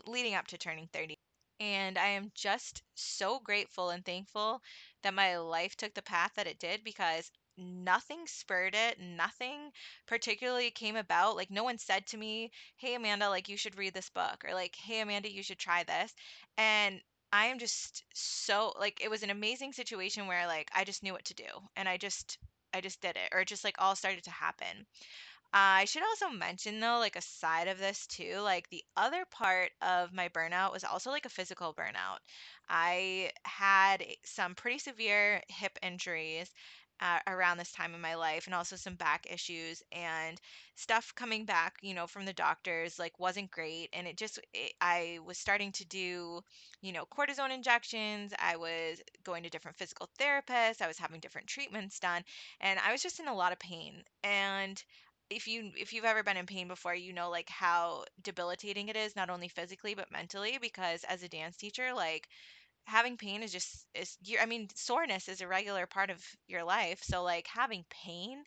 leading 0.06 0.35
up 0.35 0.47
to 0.49 0.59
turning 0.59 0.88
30. 0.92 1.14
And 1.61 1.97
I 1.99 2.09
am 2.09 2.33
just 2.35 2.83
so 2.94 3.38
grateful 3.40 3.90
and 3.90 4.04
thankful 4.04 4.61
that 5.02 5.14
my 5.14 5.37
life 5.38 5.76
took 5.76 5.94
the 5.94 6.02
path 6.02 6.33
that 6.35 6.47
it 6.47 6.59
did 6.59 6.83
because 6.85 7.30
nothing 7.56 8.26
spurred 8.26 8.75
it, 8.75 8.99
nothing 8.99 9.71
particularly 10.06 10.71
came 10.71 10.97
about. 10.97 11.37
Like 11.37 11.50
no 11.50 11.62
one 11.64 11.78
said 11.78 12.06
to 12.09 12.16
me, 12.16 12.50
"Hey 12.76 12.94
Amanda, 12.94 13.28
like 13.28 13.49
you 13.49 13.56
should 13.56 13.76
read 13.78 13.94
this 13.94 14.11
book," 14.11 14.44
or 14.44 14.54
like, 14.54 14.75
"Hey 14.76 15.00
Amanda, 15.00 15.30
you 15.30 15.42
should 15.42 15.59
try 15.59 15.83
this." 15.85 16.14
And 16.56 17.00
I 17.33 17.47
am 17.47 17.59
just 17.59 18.04
so 18.14 18.73
like 18.78 19.00
it 19.02 19.11
was 19.11 19.23
an 19.23 19.30
amazing 19.30 19.73
situation 19.73 20.26
where 20.26 20.47
like 20.47 20.71
I 20.75 20.85
just 20.85 21.02
knew 21.02 21.12
what 21.12 21.25
to 21.26 21.35
do 21.35 21.47
and 21.76 21.88
I 21.88 21.97
just 21.97 22.38
I 22.73 22.80
just 22.80 23.00
did 23.00 23.16
it 23.16 23.28
or 23.33 23.40
it 23.40 23.49
just 23.49 23.64
like 23.64 23.76
all 23.78 23.97
started 23.97 24.25
to 24.25 24.30
happen. 24.30 24.87
I 25.56 25.84
should 25.84 26.02
also 26.02 26.30
mention 26.30 26.80
though, 26.80 26.99
like 26.99 27.14
a 27.14 27.20
side 27.23 27.68
of 27.68 27.78
this 27.78 28.08
too, 28.08 28.40
like 28.40 28.68
the 28.70 28.84
other 28.96 29.25
part 29.25 29.70
of 29.80 30.12
my 30.12 30.28
burnout 30.28 30.73
was 30.73 30.82
also 30.82 31.11
like 31.11 31.26
a 31.26 31.30
physical 31.30 31.73
burnout. 31.73 32.18
I 32.68 33.30
had 33.44 34.04
some 34.25 34.56
pretty 34.56 34.78
severe 34.80 35.40
hip 35.49 35.78
injuries 35.80 36.52
uh, 36.99 37.20
around 37.28 37.58
this 37.58 37.70
time 37.70 37.94
in 37.94 38.00
my 38.00 38.16
life 38.16 38.46
and 38.46 38.54
also 38.54 38.75
some 38.75 38.96
back 38.96 39.26
issues 39.30 39.80
and 39.92 40.40
stuff 40.75 41.14
coming 41.14 41.44
back, 41.44 41.76
you 41.82 41.94
know, 41.94 42.08
from 42.08 42.25
the 42.25 42.32
doctors 42.32 42.99
like 42.99 43.16
wasn't 43.20 43.50
great 43.52 43.90
and 43.92 44.08
it 44.08 44.16
just 44.16 44.40
it, 44.54 44.73
I 44.80 45.20
was 45.25 45.38
starting 45.38 45.70
to 45.73 45.84
do, 45.87 46.40
you 46.82 46.92
know, 46.92 47.04
cortisone 47.06 47.54
injections, 47.54 48.32
I 48.40 48.56
was 48.56 49.00
going 49.23 49.44
to 49.44 49.50
different 49.50 49.76
physical 49.76 50.11
therapists, 50.18 50.82
I 50.82 50.88
was 50.88 50.99
having 50.99 51.20
different 51.20 51.46
treatments 51.46 52.00
done 52.00 52.25
and 52.61 52.80
I 52.80 52.90
was 52.90 53.02
just 53.02 53.20
in 53.20 53.28
a 53.28 53.34
lot 53.34 53.52
of 53.52 53.61
pain. 53.61 54.02
And 54.25 54.82
if 55.31 55.47
you 55.49 55.73
if 55.76 55.93
you've 55.93 56.04
ever 56.04 56.23
been 56.23 56.37
in 56.37 56.47
pain 56.47 56.69
before, 56.69 56.95
you 56.95 57.12
know 57.12 57.31
like 57.31 57.49
how 57.49 58.04
debilitating 58.23 58.88
it 58.88 58.97
is, 58.97 59.16
not 59.16 59.31
only 59.31 59.49
physically 59.49 59.95
but 59.95 60.11
mentally, 60.12 60.59
because 60.61 61.04
as 61.04 61.23
a 61.23 61.28
dance 61.28 61.57
teacher, 61.57 61.93
like 61.95 62.28
having 62.87 63.16
pain 63.16 63.43
is 63.43 63.52
just 63.52 63.87
is 63.95 64.16
you 64.25 64.38
I 64.40 64.47
mean, 64.47 64.69
soreness 64.75 65.28
is 65.28 65.40
a 65.40 65.49
regular 65.49 65.87
part 65.87 66.11
of 66.11 66.25
your 66.49 66.64
life. 66.64 67.02
So 67.02 67.23
like 67.23 67.47
having 67.47 67.85
pain, 67.90 68.45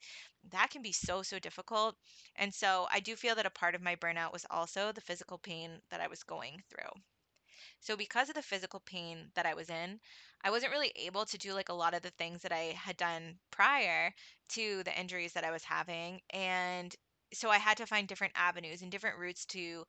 that 0.51 0.69
can 0.71 0.81
be 0.81 0.91
so, 0.91 1.23
so 1.23 1.39
difficult. 1.39 1.95
And 2.35 2.53
so 2.53 2.87
I 2.91 2.99
do 2.99 3.15
feel 3.15 3.35
that 3.35 3.45
a 3.45 3.51
part 3.51 3.75
of 3.75 3.81
my 3.81 3.95
burnout 3.95 4.33
was 4.33 4.45
also 4.49 4.91
the 4.91 5.01
physical 5.01 5.37
pain 5.37 5.81
that 5.91 6.01
I 6.01 6.07
was 6.07 6.23
going 6.23 6.63
through. 6.69 7.01
So 7.79 7.95
because 7.97 8.29
of 8.29 8.35
the 8.35 8.41
physical 8.41 8.79
pain 8.81 9.31
that 9.35 9.45
I 9.45 9.53
was 9.53 9.69
in, 9.69 9.99
I 10.43 10.49
wasn't 10.51 10.71
really 10.71 10.91
able 10.95 11.25
to 11.25 11.37
do 11.37 11.53
like 11.53 11.69
a 11.69 11.73
lot 11.73 11.93
of 11.93 12.01
the 12.01 12.11
things 12.11 12.41
that 12.41 12.51
I 12.51 12.73
had 12.77 12.97
done 12.97 13.39
prior 13.51 14.13
to 14.49 14.83
the 14.83 14.99
injuries 14.99 15.33
that 15.33 15.43
I 15.43 15.51
was 15.51 15.63
having. 15.63 16.21
And 16.31 16.95
so 17.33 17.49
I 17.49 17.57
had 17.57 17.77
to 17.77 17.85
find 17.85 18.07
different 18.07 18.33
avenues 18.35 18.81
and 18.81 18.91
different 18.91 19.17
routes 19.19 19.45
to 19.47 19.85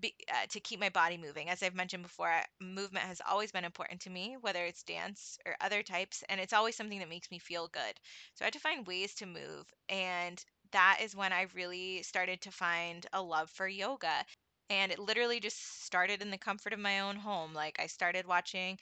be, 0.00 0.14
uh, 0.32 0.46
to 0.50 0.60
keep 0.60 0.80
my 0.80 0.88
body 0.88 1.16
moving. 1.18 1.48
As 1.50 1.62
I've 1.62 1.74
mentioned 1.74 2.02
before, 2.02 2.42
movement 2.60 3.06
has 3.06 3.20
always 3.28 3.52
been 3.52 3.64
important 3.64 4.00
to 4.02 4.10
me, 4.10 4.36
whether 4.40 4.64
it's 4.64 4.82
dance 4.82 5.38
or 5.46 5.56
other 5.60 5.82
types, 5.82 6.24
and 6.28 6.40
it's 6.40 6.52
always 6.52 6.76
something 6.76 6.98
that 6.98 7.08
makes 7.08 7.30
me 7.30 7.38
feel 7.38 7.68
good. 7.68 8.00
So 8.34 8.44
I 8.44 8.46
had 8.46 8.54
to 8.54 8.60
find 8.60 8.86
ways 8.86 9.14
to 9.16 9.26
move, 9.26 9.66
and 9.88 10.42
that 10.72 10.98
is 11.02 11.14
when 11.14 11.32
I 11.32 11.46
really 11.54 12.02
started 12.02 12.40
to 12.42 12.50
find 12.50 13.06
a 13.12 13.22
love 13.22 13.50
for 13.50 13.68
yoga. 13.68 14.24
And 14.72 14.92
it 14.92 14.98
literally 14.98 15.40
just 15.40 15.84
started 15.84 16.22
in 16.22 16.30
the 16.30 16.38
comfort 16.38 16.72
of 16.72 16.78
my 16.80 17.00
own 17.00 17.16
home. 17.16 17.54
Like 17.54 17.78
I 17.80 17.86
started 17.86 18.26
watching 18.26 18.78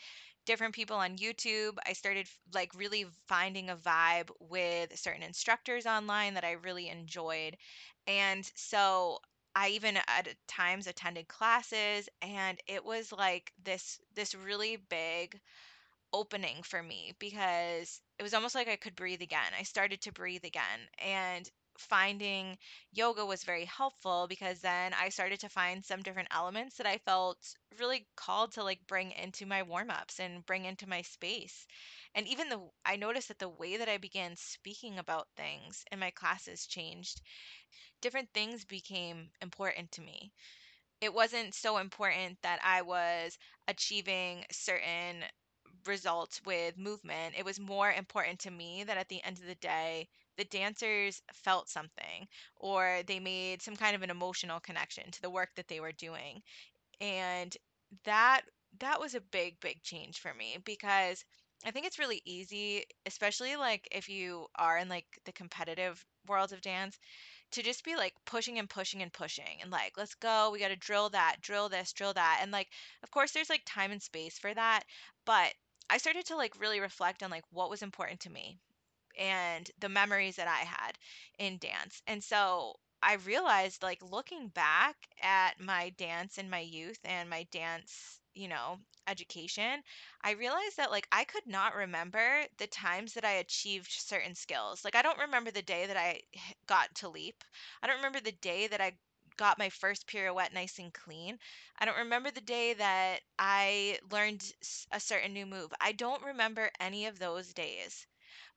different 0.46 0.74
people 0.74 0.96
on 0.96 1.16
YouTube. 1.16 1.76
I 1.86 1.92
started 1.92 2.26
like 2.54 2.74
really 2.74 3.06
finding 3.28 3.70
a 3.70 3.76
vibe 3.76 4.30
with 4.40 4.98
certain 4.98 5.22
instructors 5.22 5.86
online 5.86 6.34
that 6.34 6.44
I 6.44 6.52
really 6.52 6.88
enjoyed. 6.88 7.56
And 8.06 8.50
so 8.54 9.18
I 9.54 9.70
even 9.70 9.96
at 9.96 10.28
times 10.48 10.86
attended 10.86 11.28
classes 11.28 12.08
and 12.22 12.58
it 12.66 12.84
was 12.84 13.12
like 13.12 13.52
this 13.64 14.00
this 14.14 14.34
really 14.34 14.76
big 14.76 15.40
opening 16.12 16.62
for 16.62 16.82
me 16.82 17.12
because 17.18 18.00
it 18.18 18.22
was 18.22 18.34
almost 18.34 18.54
like 18.54 18.68
I 18.68 18.76
could 18.76 18.96
breathe 18.96 19.22
again. 19.22 19.52
I 19.58 19.62
started 19.62 20.00
to 20.02 20.12
breathe 20.12 20.44
again 20.44 20.80
and 20.98 21.48
finding 21.80 22.58
yoga 22.92 23.24
was 23.26 23.44
very 23.44 23.64
helpful 23.64 24.26
because 24.28 24.60
then 24.60 24.92
I 24.94 25.08
started 25.08 25.40
to 25.40 25.48
find 25.48 25.84
some 25.84 26.02
different 26.02 26.28
elements 26.30 26.76
that 26.76 26.86
I 26.86 26.98
felt 26.98 27.54
really 27.78 28.06
called 28.16 28.52
to 28.52 28.64
like 28.64 28.86
bring 28.86 29.12
into 29.12 29.46
my 29.46 29.62
warm-ups 29.62 30.20
and 30.20 30.44
bring 30.46 30.64
into 30.66 30.88
my 30.88 31.02
space. 31.02 31.66
And 32.14 32.26
even 32.28 32.48
the 32.48 32.70
I 32.84 32.96
noticed 32.96 33.28
that 33.28 33.38
the 33.38 33.48
way 33.48 33.76
that 33.78 33.88
I 33.88 33.98
began 33.98 34.36
speaking 34.36 34.98
about 34.98 35.28
things 35.36 35.84
in 35.90 35.98
my 35.98 36.10
classes 36.10 36.66
changed. 36.66 37.22
Different 38.02 38.32
things 38.34 38.64
became 38.66 39.30
important 39.40 39.92
to 39.92 40.02
me 40.02 40.32
it 41.00 41.12
wasn't 41.14 41.54
so 41.54 41.78
important 41.78 42.40
that 42.42 42.60
I 42.64 42.82
was 42.82 43.38
achieving 43.68 44.46
certain 44.50 45.24
results 45.86 46.42
with 46.44 46.78
movement. 46.78 47.34
It 47.38 47.44
was 47.44 47.60
more 47.60 47.92
important 47.92 48.40
to 48.40 48.50
me 48.50 48.84
that 48.84 48.98
at 48.98 49.08
the 49.08 49.22
end 49.24 49.38
of 49.38 49.46
the 49.46 49.54
day, 49.56 50.08
the 50.40 50.44
dancers 50.46 51.22
felt 51.34 51.68
something 51.68 52.26
or 52.56 53.02
they 53.06 53.20
made 53.20 53.60
some 53.62 53.76
kind 53.76 53.94
of 53.94 54.02
an 54.02 54.10
emotional 54.10 54.58
connection 54.60 55.10
to 55.10 55.22
the 55.22 55.30
work 55.30 55.50
that 55.56 55.68
they 55.68 55.80
were 55.80 55.92
doing. 55.92 56.42
And 57.00 57.56
that 58.04 58.42
that 58.80 59.00
was 59.00 59.14
a 59.14 59.20
big 59.20 59.60
big 59.60 59.82
change 59.82 60.20
for 60.20 60.32
me 60.34 60.58
because 60.64 61.24
I 61.66 61.72
think 61.72 61.86
it's 61.86 61.98
really 61.98 62.22
easy, 62.24 62.84
especially 63.06 63.56
like 63.56 63.86
if 63.92 64.08
you 64.08 64.46
are 64.56 64.78
in 64.78 64.88
like 64.88 65.06
the 65.26 65.32
competitive 65.32 66.04
world 66.26 66.52
of 66.52 66.62
dance 66.62 66.98
to 67.52 67.62
just 67.62 67.84
be 67.84 67.96
like 67.96 68.14
pushing 68.26 68.58
and 68.58 68.70
pushing 68.70 69.02
and 69.02 69.12
pushing 69.12 69.58
and 69.62 69.70
like 69.70 69.92
let's 69.96 70.14
go 70.14 70.50
we 70.52 70.60
got 70.60 70.68
to 70.68 70.76
drill 70.76 71.10
that 71.10 71.36
drill 71.42 71.68
this 71.68 71.92
drill 71.92 72.14
that 72.14 72.40
and 72.42 72.52
like 72.52 72.68
of 73.02 73.10
course 73.10 73.32
there's 73.32 73.50
like 73.50 73.62
time 73.66 73.90
and 73.92 74.02
space 74.02 74.38
for 74.38 74.54
that 74.54 74.84
but 75.26 75.52
i 75.90 75.98
started 75.98 76.24
to 76.26 76.36
like 76.36 76.60
really 76.60 76.80
reflect 76.80 77.22
on 77.22 77.30
like 77.30 77.44
what 77.50 77.70
was 77.70 77.82
important 77.82 78.20
to 78.20 78.30
me 78.30 78.58
and 79.20 79.70
the 79.78 79.88
memories 79.88 80.36
that 80.36 80.48
I 80.48 80.64
had 80.64 80.98
in 81.38 81.58
dance. 81.58 82.02
And 82.08 82.24
so 82.24 82.74
I 83.02 83.14
realized, 83.14 83.82
like, 83.84 84.02
looking 84.02 84.48
back 84.48 84.96
at 85.22 85.60
my 85.60 85.90
dance 85.90 86.38
in 86.38 86.50
my 86.50 86.60
youth 86.60 86.98
and 87.04 87.30
my 87.30 87.44
dance, 87.52 88.20
you 88.34 88.48
know, 88.48 88.78
education, 89.06 89.82
I 90.22 90.32
realized 90.32 90.78
that, 90.78 90.90
like, 90.90 91.06
I 91.12 91.24
could 91.24 91.46
not 91.46 91.74
remember 91.76 92.44
the 92.58 92.66
times 92.66 93.14
that 93.14 93.24
I 93.24 93.32
achieved 93.34 93.90
certain 93.92 94.34
skills. 94.34 94.84
Like, 94.84 94.96
I 94.96 95.02
don't 95.02 95.18
remember 95.18 95.52
the 95.52 95.62
day 95.62 95.86
that 95.86 95.96
I 95.96 96.20
got 96.66 96.94
to 96.96 97.08
leap. 97.08 97.44
I 97.82 97.86
don't 97.86 97.96
remember 97.96 98.20
the 98.20 98.32
day 98.32 98.66
that 98.68 98.80
I 98.80 98.92
got 99.36 99.58
my 99.58 99.68
first 99.70 100.06
pirouette 100.06 100.52
nice 100.54 100.78
and 100.78 100.92
clean. 100.92 101.38
I 101.78 101.84
don't 101.84 101.98
remember 101.98 102.30
the 102.30 102.40
day 102.40 102.74
that 102.74 103.20
I 103.38 103.98
learned 104.10 104.42
a 104.92 105.00
certain 105.00 105.32
new 105.32 105.46
move. 105.46 105.72
I 105.80 105.92
don't 105.92 106.22
remember 106.22 106.70
any 106.80 107.06
of 107.06 107.18
those 107.18 107.52
days. 107.52 108.06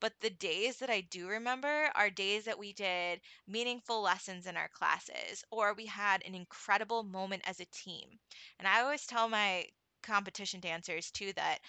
But 0.04 0.20
the 0.20 0.30
days 0.30 0.78
that 0.80 0.92
I 0.92 1.02
do 1.02 1.28
remember 1.28 1.92
are 1.96 2.12
days 2.12 2.46
that 2.46 2.60
we 2.60 2.74
did 2.74 3.22
meaningful 3.48 4.02
lessons 4.02 4.46
in 4.46 4.58
our 4.58 4.70
classes 4.70 5.44
or 5.50 5.74
we 5.74 5.88
had 5.88 6.22
an 6.26 6.36
incredible 6.36 7.04
moment 7.04 7.42
as 7.48 7.60
a 7.62 7.66
team. 7.66 8.20
And 8.60 8.68
I 8.68 8.82
always 8.82 9.08
tell 9.08 9.30
my 9.30 9.70
competition 10.04 10.60
dancers 10.60 11.10
too 11.10 11.34
that 11.34 11.62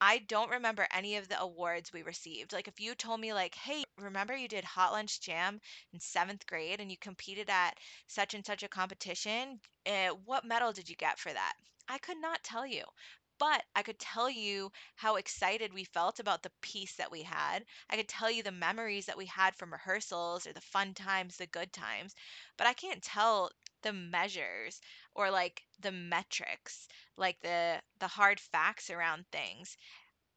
I 0.00 0.18
don't 0.18 0.50
remember 0.50 0.86
any 0.90 1.16
of 1.16 1.28
the 1.28 1.40
awards 1.40 1.92
we 1.92 2.02
received. 2.02 2.52
Like 2.52 2.68
if 2.68 2.80
you 2.80 2.94
told 2.94 3.20
me 3.20 3.32
like, 3.32 3.54
"Hey, 3.54 3.84
remember 3.98 4.36
you 4.36 4.48
did 4.48 4.64
Hot 4.64 4.92
Lunch 4.92 5.20
Jam 5.20 5.60
in 5.92 6.00
7th 6.00 6.46
grade 6.46 6.80
and 6.80 6.90
you 6.90 6.98
competed 6.98 7.50
at 7.50 7.78
such 8.06 8.34
and 8.34 8.46
such 8.46 8.62
a 8.62 8.68
competition? 8.68 9.60
Uh, 9.86 10.10
what 10.10 10.44
medal 10.44 10.72
did 10.72 10.88
you 10.88 10.96
get 10.96 11.18
for 11.18 11.32
that?" 11.32 11.54
I 11.88 11.98
could 11.98 12.18
not 12.18 12.44
tell 12.44 12.66
you. 12.66 12.84
But 13.42 13.66
I 13.74 13.82
could 13.82 13.98
tell 13.98 14.30
you 14.30 14.70
how 14.94 15.16
excited 15.16 15.74
we 15.74 15.82
felt 15.82 16.20
about 16.20 16.44
the 16.44 16.52
piece 16.60 16.94
that 16.94 17.10
we 17.10 17.24
had. 17.24 17.64
I 17.90 17.96
could 17.96 18.08
tell 18.08 18.30
you 18.30 18.42
the 18.44 18.52
memories 18.52 19.06
that 19.06 19.18
we 19.18 19.26
had 19.26 19.56
from 19.56 19.72
rehearsals 19.72 20.46
or 20.46 20.52
the 20.52 20.60
fun 20.60 20.94
times, 20.94 21.36
the 21.36 21.46
good 21.48 21.72
times. 21.72 22.14
But 22.56 22.68
I 22.68 22.72
can't 22.72 23.02
tell 23.02 23.50
the 23.82 23.92
measures 23.92 24.80
or 25.14 25.30
like 25.32 25.64
the 25.80 25.90
metrics, 25.90 26.86
like 27.16 27.40
the 27.40 27.82
the 27.98 28.06
hard 28.08 28.38
facts 28.38 28.90
around 28.90 29.26
things. 29.32 29.76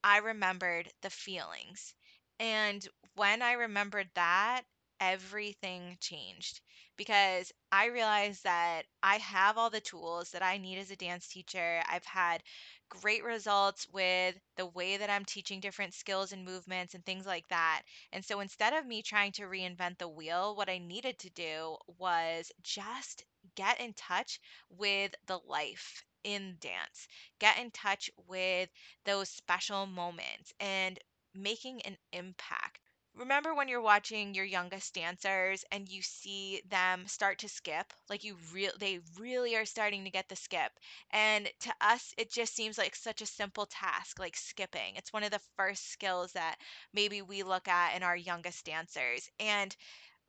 I 0.03 0.17
remembered 0.19 0.93
the 1.01 1.09
feelings. 1.09 1.93
And 2.39 2.87
when 3.15 3.41
I 3.41 3.53
remembered 3.53 4.09
that, 4.15 4.63
everything 4.99 5.97
changed 5.99 6.61
because 6.97 7.51
I 7.71 7.87
realized 7.87 8.43
that 8.43 8.83
I 9.03 9.17
have 9.17 9.57
all 9.57 9.69
the 9.69 9.81
tools 9.81 10.31
that 10.31 10.43
I 10.43 10.57
need 10.57 10.77
as 10.77 10.91
a 10.91 10.95
dance 10.95 11.27
teacher. 11.27 11.81
I've 11.89 12.05
had 12.05 12.41
great 12.89 13.23
results 13.23 13.87
with 13.91 14.35
the 14.57 14.65
way 14.65 14.97
that 14.97 15.09
I'm 15.09 15.25
teaching 15.25 15.59
different 15.59 15.93
skills 15.93 16.31
and 16.31 16.43
movements 16.45 16.93
and 16.95 17.05
things 17.05 17.25
like 17.25 17.47
that. 17.49 17.83
And 18.11 18.23
so 18.25 18.39
instead 18.39 18.73
of 18.73 18.85
me 18.85 19.01
trying 19.03 19.33
to 19.33 19.43
reinvent 19.43 19.97
the 19.99 20.07
wheel, 20.07 20.55
what 20.55 20.69
I 20.69 20.79
needed 20.79 21.19
to 21.19 21.29
do 21.29 21.77
was 21.99 22.51
just 22.63 23.23
get 23.55 23.79
in 23.79 23.93
touch 23.93 24.39
with 24.69 25.13
the 25.27 25.39
life 25.39 26.03
in 26.23 26.57
dance, 26.59 27.07
get 27.39 27.59
in 27.59 27.69
touch 27.71 28.09
with 28.27 28.69
those 29.03 29.29
special 29.29 29.85
moments 29.85 30.53
and 30.59 30.97
making 31.33 31.81
an 31.83 31.97
impact. 32.13 32.79
Remember 33.15 33.55
when 33.55 33.67
you're 33.67 33.81
watching 33.81 34.35
your 34.35 34.45
youngest 34.45 34.93
dancers 34.93 35.65
and 35.71 35.89
you 35.89 36.03
see 36.03 36.61
them 36.69 37.07
start 37.07 37.39
to 37.39 37.49
skip? 37.49 37.91
Like 38.09 38.23
you 38.23 38.37
real 38.53 38.73
they 38.77 38.99
really 39.17 39.55
are 39.55 39.65
starting 39.65 40.03
to 40.03 40.11
get 40.11 40.29
the 40.29 40.35
skip. 40.35 40.71
And 41.09 41.49
to 41.61 41.73
us 41.81 42.13
it 42.15 42.29
just 42.31 42.53
seems 42.53 42.77
like 42.77 42.95
such 42.95 43.21
a 43.23 43.25
simple 43.25 43.65
task 43.65 44.19
like 44.19 44.37
skipping. 44.37 44.97
It's 44.97 45.11
one 45.11 45.23
of 45.23 45.31
the 45.31 45.41
first 45.57 45.87
skills 45.91 46.33
that 46.33 46.59
maybe 46.93 47.23
we 47.23 47.41
look 47.41 47.67
at 47.67 47.95
in 47.95 48.03
our 48.03 48.15
youngest 48.15 48.65
dancers. 48.65 49.27
And 49.39 49.75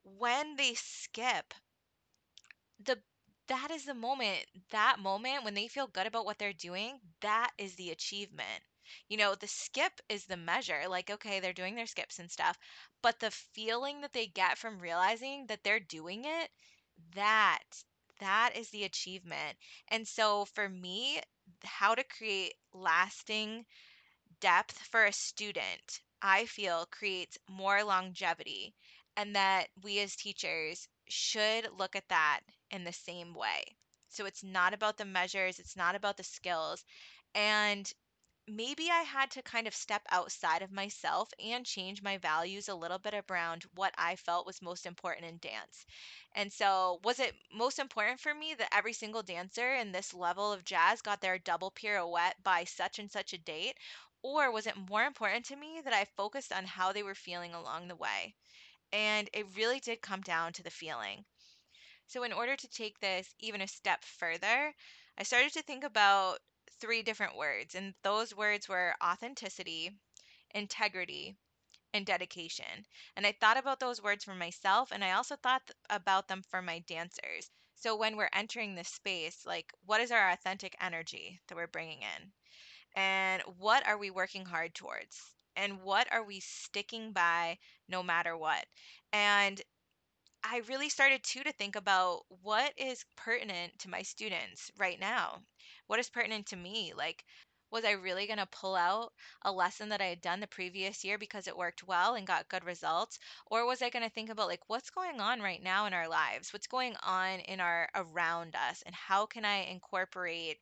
when 0.04 0.56
they 0.56 0.74
skip, 0.74 1.54
the 2.80 2.98
that 3.48 3.70
is 3.70 3.84
the 3.84 3.92
moment 3.94 4.44
that 4.70 4.98
moment 4.98 5.44
when 5.44 5.52
they 5.54 5.68
feel 5.68 5.86
good 5.86 6.06
about 6.06 6.24
what 6.24 6.38
they're 6.38 6.52
doing 6.54 6.98
that 7.20 7.50
is 7.58 7.74
the 7.74 7.90
achievement 7.90 8.62
you 9.08 9.16
know 9.16 9.34
the 9.34 9.46
skip 9.48 10.00
is 10.08 10.24
the 10.26 10.36
measure 10.36 10.82
like 10.88 11.10
okay 11.10 11.40
they're 11.40 11.52
doing 11.52 11.74
their 11.74 11.86
skips 11.86 12.18
and 12.18 12.30
stuff 12.30 12.58
but 13.02 13.18
the 13.20 13.30
feeling 13.30 14.00
that 14.00 14.12
they 14.12 14.26
get 14.26 14.58
from 14.58 14.78
realizing 14.78 15.46
that 15.46 15.62
they're 15.64 15.80
doing 15.80 16.24
it 16.24 16.50
that 17.14 17.62
that 18.20 18.52
is 18.56 18.70
the 18.70 18.84
achievement 18.84 19.56
and 19.88 20.06
so 20.06 20.44
for 20.44 20.68
me 20.68 21.20
how 21.64 21.94
to 21.94 22.04
create 22.04 22.54
lasting 22.72 23.64
depth 24.40 24.78
for 24.78 25.04
a 25.04 25.12
student, 25.12 26.00
I 26.22 26.46
feel 26.46 26.86
creates 26.86 27.36
more 27.50 27.84
longevity, 27.84 28.74
and 29.16 29.36
that 29.36 29.68
we 29.82 30.00
as 30.00 30.16
teachers 30.16 30.88
should 31.08 31.68
look 31.78 31.94
at 31.94 32.08
that 32.08 32.40
in 32.70 32.84
the 32.84 32.92
same 32.94 33.34
way. 33.34 33.64
So 34.08 34.24
it's 34.24 34.42
not 34.42 34.72
about 34.72 34.96
the 34.96 35.04
measures, 35.04 35.58
it's 35.58 35.76
not 35.76 35.94
about 35.94 36.16
the 36.16 36.22
skills. 36.24 36.84
And 37.34 37.92
maybe 38.48 38.90
I 38.90 39.02
had 39.02 39.30
to 39.32 39.42
kind 39.42 39.66
of 39.66 39.74
step 39.74 40.02
outside 40.10 40.62
of 40.62 40.72
myself 40.72 41.30
and 41.38 41.64
change 41.66 42.02
my 42.02 42.18
values 42.18 42.68
a 42.68 42.74
little 42.74 42.98
bit 42.98 43.14
around 43.30 43.64
what 43.74 43.94
I 43.98 44.16
felt 44.16 44.46
was 44.46 44.62
most 44.62 44.86
important 44.86 45.26
in 45.26 45.38
dance. 45.38 45.86
And 46.32 46.52
so, 46.52 47.00
was 47.02 47.18
it 47.20 47.34
most 47.52 47.78
important 47.78 48.20
for 48.20 48.34
me 48.34 48.54
that 48.54 48.74
every 48.74 48.92
single 48.92 49.22
dancer 49.22 49.74
in 49.74 49.92
this 49.92 50.14
level 50.14 50.52
of 50.52 50.64
jazz 50.64 51.02
got 51.02 51.20
their 51.20 51.38
double 51.38 51.70
pirouette 51.70 52.42
by 52.42 52.64
such 52.64 52.98
and 52.98 53.10
such 53.10 53.32
a 53.32 53.38
date? 53.38 53.78
Or 54.22 54.50
was 54.50 54.66
it 54.66 54.76
more 54.76 55.04
important 55.04 55.44
to 55.46 55.56
me 55.56 55.80
that 55.80 55.92
I 55.92 56.04
focused 56.04 56.52
on 56.52 56.66
how 56.66 56.92
they 56.92 57.02
were 57.02 57.14
feeling 57.14 57.54
along 57.54 57.88
the 57.88 57.96
way? 57.96 58.34
And 58.92 59.30
it 59.32 59.56
really 59.56 59.80
did 59.80 60.02
come 60.02 60.22
down 60.22 60.52
to 60.54 60.62
the 60.62 60.70
feeling. 60.70 61.26
So, 62.08 62.24
in 62.24 62.32
order 62.32 62.56
to 62.56 62.68
take 62.68 62.98
this 62.98 63.32
even 63.38 63.60
a 63.60 63.68
step 63.68 64.02
further, 64.04 64.74
I 65.16 65.22
started 65.22 65.52
to 65.52 65.62
think 65.62 65.84
about 65.84 66.40
three 66.80 67.02
different 67.02 67.36
words, 67.36 67.74
and 67.74 67.94
those 68.02 68.34
words 68.34 68.68
were 68.68 68.94
authenticity, 69.02 69.90
integrity, 70.54 71.36
and 71.94 72.06
dedication. 72.06 72.86
And 73.16 73.26
I 73.26 73.32
thought 73.32 73.56
about 73.56 73.80
those 73.80 74.02
words 74.02 74.24
for 74.24 74.34
myself, 74.34 74.92
and 74.92 75.04
I 75.04 75.12
also 75.12 75.36
thought 75.36 75.66
th- 75.66 75.76
about 75.90 76.28
them 76.28 76.42
for 76.42 76.62
my 76.62 76.80
dancers. 76.80 77.50
So, 77.74 77.96
when 77.96 78.16
we're 78.16 78.30
entering 78.32 78.74
this 78.74 78.88
space, 78.88 79.44
like 79.46 79.72
what 79.84 80.00
is 80.00 80.12
our 80.12 80.30
authentic 80.30 80.76
energy 80.80 81.40
that 81.48 81.56
we're 81.56 81.66
bringing 81.66 82.02
in? 82.02 82.32
And 82.96 83.42
what 83.58 83.86
are 83.86 83.98
we 83.98 84.10
working 84.10 84.44
hard 84.46 84.74
towards? 84.74 85.34
And 85.56 85.82
what 85.82 86.12
are 86.12 86.24
we 86.24 86.40
sticking 86.40 87.12
by 87.12 87.58
no 87.88 88.02
matter 88.02 88.36
what? 88.36 88.66
And 89.12 89.62
I 90.42 90.58
really 90.68 90.88
started 90.88 91.22
too 91.22 91.42
to 91.44 91.52
think 91.52 91.76
about 91.76 92.24
what 92.28 92.72
is 92.78 93.04
pertinent 93.16 93.78
to 93.80 93.90
my 93.90 94.02
students 94.02 94.70
right 94.78 94.98
now. 94.98 95.42
What 95.86 95.98
is 96.00 96.08
pertinent 96.10 96.46
to 96.48 96.56
me? 96.56 96.92
Like, 96.94 97.24
was 97.70 97.84
I 97.84 97.92
really 97.92 98.26
going 98.26 98.38
to 98.38 98.46
pull 98.46 98.76
out 98.76 99.12
a 99.42 99.52
lesson 99.52 99.88
that 99.90 100.00
I 100.00 100.06
had 100.06 100.20
done 100.20 100.40
the 100.40 100.46
previous 100.46 101.04
year 101.04 101.18
because 101.18 101.48
it 101.48 101.56
worked 101.56 101.82
well 101.84 102.14
and 102.14 102.26
got 102.26 102.48
good 102.48 102.64
results? 102.64 103.18
Or 103.46 103.66
was 103.66 103.82
I 103.82 103.90
going 103.90 104.04
to 104.04 104.10
think 104.10 104.30
about 104.30 104.48
like 104.48 104.68
what's 104.68 104.90
going 104.90 105.20
on 105.20 105.40
right 105.40 105.62
now 105.62 105.86
in 105.86 105.92
our 105.94 106.08
lives? 106.08 106.52
What's 106.52 106.68
going 106.68 106.96
on 107.02 107.40
in 107.40 107.60
our 107.60 107.88
around 107.94 108.54
us 108.54 108.82
and 108.86 108.94
how 108.94 109.26
can 109.26 109.44
I 109.44 109.64
incorporate 109.64 110.58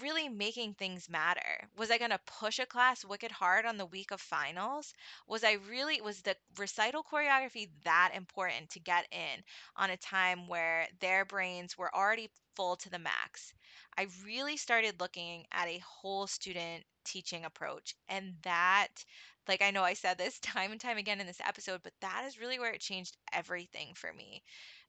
really 0.00 0.28
making 0.28 0.74
things 0.74 1.08
matter. 1.08 1.68
Was 1.76 1.90
I 1.90 1.98
going 1.98 2.10
to 2.10 2.20
push 2.40 2.58
a 2.58 2.66
class 2.66 3.04
wicked 3.04 3.30
hard 3.30 3.66
on 3.66 3.76
the 3.76 3.86
week 3.86 4.10
of 4.10 4.20
finals? 4.20 4.94
Was 5.26 5.44
I 5.44 5.52
really, 5.68 6.00
was 6.00 6.22
the 6.22 6.36
recital 6.58 7.02
choreography 7.02 7.68
that 7.84 8.12
important 8.14 8.70
to 8.70 8.80
get 8.80 9.06
in 9.12 9.42
on 9.76 9.90
a 9.90 9.96
time 9.96 10.48
where 10.48 10.88
their 11.00 11.24
brains 11.24 11.76
were 11.76 11.94
already 11.94 12.30
full 12.56 12.76
to 12.76 12.90
the 12.90 12.98
max? 12.98 13.52
I 13.96 14.08
really 14.24 14.56
started 14.56 15.00
looking 15.00 15.46
at 15.52 15.68
a 15.68 15.78
whole 15.78 16.26
student 16.26 16.84
teaching 17.04 17.44
approach. 17.44 17.94
And 18.08 18.34
that, 18.42 18.88
like 19.48 19.62
I 19.62 19.70
know 19.70 19.82
I 19.82 19.94
said 19.94 20.18
this 20.18 20.38
time 20.40 20.72
and 20.72 20.80
time 20.80 20.98
again 20.98 21.20
in 21.20 21.26
this 21.26 21.40
episode, 21.40 21.82
but 21.82 21.92
that 22.00 22.24
is 22.26 22.38
really 22.38 22.58
where 22.58 22.72
it 22.72 22.80
changed 22.80 23.16
everything 23.32 23.94
for 23.94 24.12
me 24.12 24.42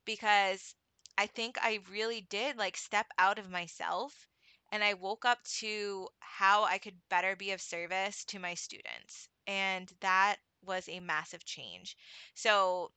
because 0.05 0.75
I 1.17 1.27
think 1.27 1.57
I 1.61 1.79
really 1.91 2.21
did 2.21 2.57
like 2.57 2.77
step 2.77 3.07
out 3.17 3.39
of 3.39 3.49
myself 3.49 4.27
and 4.71 4.83
I 4.83 4.95
woke 4.95 5.25
up 5.25 5.43
to 5.59 6.07
how 6.19 6.63
I 6.63 6.79
could 6.79 6.95
better 7.09 7.35
be 7.35 7.51
of 7.51 7.61
service 7.61 8.23
to 8.25 8.39
my 8.39 8.55
students. 8.55 9.29
And 9.45 9.91
that 10.01 10.37
was 10.65 10.89
a 10.89 10.99
massive 10.99 11.45
change. 11.45 11.95
So, 12.33 12.91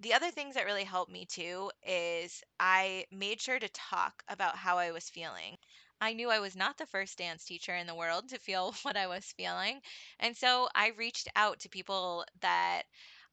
the 0.00 0.14
other 0.14 0.30
things 0.30 0.54
that 0.54 0.64
really 0.66 0.84
helped 0.84 1.10
me 1.12 1.24
too 1.26 1.70
is 1.82 2.42
I 2.60 3.06
made 3.10 3.40
sure 3.40 3.58
to 3.58 3.68
talk 3.70 4.22
about 4.28 4.56
how 4.56 4.78
I 4.78 4.90
was 4.92 5.08
feeling. 5.10 5.56
I 6.00 6.12
knew 6.12 6.30
I 6.30 6.38
was 6.38 6.54
not 6.56 6.76
the 6.78 6.86
first 6.86 7.18
dance 7.18 7.44
teacher 7.44 7.74
in 7.74 7.86
the 7.86 7.94
world 7.94 8.28
to 8.28 8.38
feel 8.38 8.72
what 8.82 8.96
I 8.96 9.06
was 9.06 9.32
feeling. 9.36 9.80
And 10.20 10.36
so 10.36 10.68
I 10.74 10.88
reached 10.88 11.28
out 11.36 11.60
to 11.60 11.68
people 11.68 12.24
that 12.40 12.82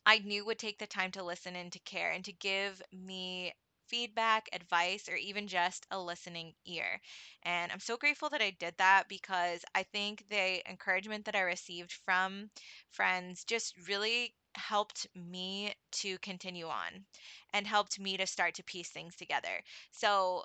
I 0.05 0.19
knew 0.19 0.45
would 0.45 0.59
take 0.59 0.79
the 0.79 0.87
time 0.87 1.11
to 1.11 1.23
listen 1.23 1.55
and 1.55 1.71
to 1.71 1.79
care 1.79 2.11
and 2.11 2.25
to 2.25 2.33
give 2.33 2.81
me 2.91 3.53
feedback, 3.87 4.49
advice, 4.51 5.07
or 5.07 5.15
even 5.15 5.47
just 5.47 5.85
a 5.91 5.99
listening 5.99 6.53
ear. 6.65 6.99
And 7.43 7.71
I'm 7.71 7.79
so 7.79 7.97
grateful 7.97 8.29
that 8.31 8.41
I 8.41 8.49
did 8.49 8.75
that 8.77 9.07
because 9.07 9.63
I 9.75 9.83
think 9.83 10.27
the 10.29 10.67
encouragement 10.69 11.25
that 11.25 11.35
I 11.35 11.41
received 11.41 11.91
from 11.91 12.49
friends 12.89 13.43
just 13.43 13.75
really 13.87 14.33
helped 14.57 15.07
me 15.15 15.73
to 15.91 16.17
continue 16.19 16.67
on 16.67 17.05
and 17.53 17.67
helped 17.67 17.99
me 17.99 18.17
to 18.17 18.27
start 18.27 18.55
to 18.55 18.63
piece 18.63 18.89
things 18.89 19.15
together. 19.15 19.61
So 19.91 20.43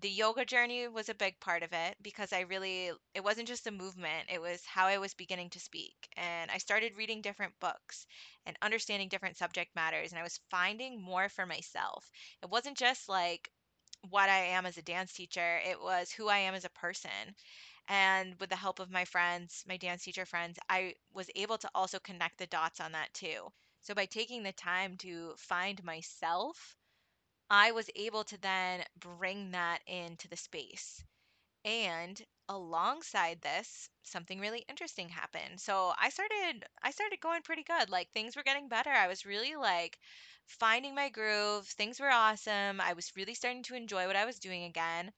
the 0.00 0.10
yoga 0.10 0.44
journey 0.44 0.88
was 0.88 1.08
a 1.08 1.14
big 1.14 1.38
part 1.40 1.62
of 1.62 1.72
it 1.72 1.96
because 2.02 2.32
I 2.32 2.40
really, 2.40 2.90
it 3.14 3.22
wasn't 3.22 3.48
just 3.48 3.64
the 3.64 3.70
movement, 3.70 4.28
it 4.32 4.40
was 4.40 4.64
how 4.64 4.86
I 4.86 4.98
was 4.98 5.14
beginning 5.14 5.50
to 5.50 5.60
speak. 5.60 5.94
And 6.16 6.50
I 6.50 6.58
started 6.58 6.96
reading 6.96 7.20
different 7.22 7.52
books 7.60 8.06
and 8.46 8.56
understanding 8.62 9.08
different 9.08 9.36
subject 9.36 9.76
matters, 9.76 10.10
and 10.10 10.18
I 10.18 10.22
was 10.24 10.40
finding 10.50 11.00
more 11.02 11.28
for 11.28 11.46
myself. 11.46 12.10
It 12.42 12.50
wasn't 12.50 12.78
just 12.78 13.08
like 13.08 13.50
what 14.08 14.30
I 14.30 14.38
am 14.38 14.66
as 14.66 14.78
a 14.78 14.82
dance 14.82 15.12
teacher, 15.12 15.60
it 15.68 15.80
was 15.80 16.10
who 16.10 16.28
I 16.28 16.38
am 16.38 16.54
as 16.54 16.64
a 16.64 16.70
person. 16.70 17.34
And 17.90 18.40
with 18.40 18.48
the 18.48 18.56
help 18.56 18.78
of 18.80 18.90
my 18.90 19.04
friends, 19.04 19.64
my 19.68 19.76
dance 19.76 20.04
teacher 20.04 20.24
friends, 20.24 20.58
I 20.70 20.94
was 21.12 21.30
able 21.36 21.58
to 21.58 21.70
also 21.74 21.98
connect 21.98 22.38
the 22.38 22.46
dots 22.46 22.80
on 22.80 22.92
that 22.92 23.12
too. 23.12 23.52
So 23.82 23.94
by 23.94 24.06
taking 24.06 24.42
the 24.42 24.52
time 24.54 24.96
to 24.98 25.34
find 25.36 25.84
myself, 25.84 26.74
I 27.50 27.72
was 27.72 27.90
able 27.96 28.24
to 28.24 28.38
then 28.38 28.84
bring 28.98 29.52
that 29.52 29.82
into 29.86 30.26
the 30.28 30.36
space. 30.36 31.04
And 31.64 32.20
alongside 32.48 33.42
this, 33.42 33.90
something 34.02 34.40
really 34.40 34.64
interesting 34.68 35.08
happened. 35.08 35.60
So 35.60 35.94
I 36.00 36.10
started 36.10 36.66
I 36.82 36.90
started 36.92 37.20
going 37.20 37.42
pretty 37.42 37.64
good. 37.64 37.90
Like 37.90 38.10
things 38.12 38.36
were 38.36 38.42
getting 38.44 38.68
better. 38.68 38.90
I 38.90 39.08
was 39.08 39.26
really 39.26 39.56
like 39.56 39.98
finding 40.46 40.94
my 40.94 41.08
groove. 41.10 41.66
Things 41.68 42.00
were 42.00 42.10
awesome. 42.10 42.80
I 42.80 42.94
was 42.94 43.12
really 43.16 43.34
starting 43.34 43.62
to 43.64 43.76
enjoy 43.76 44.06
what 44.06 44.16
I 44.16 44.26
was 44.26 44.38
doing 44.38 44.64
again. 44.64 45.12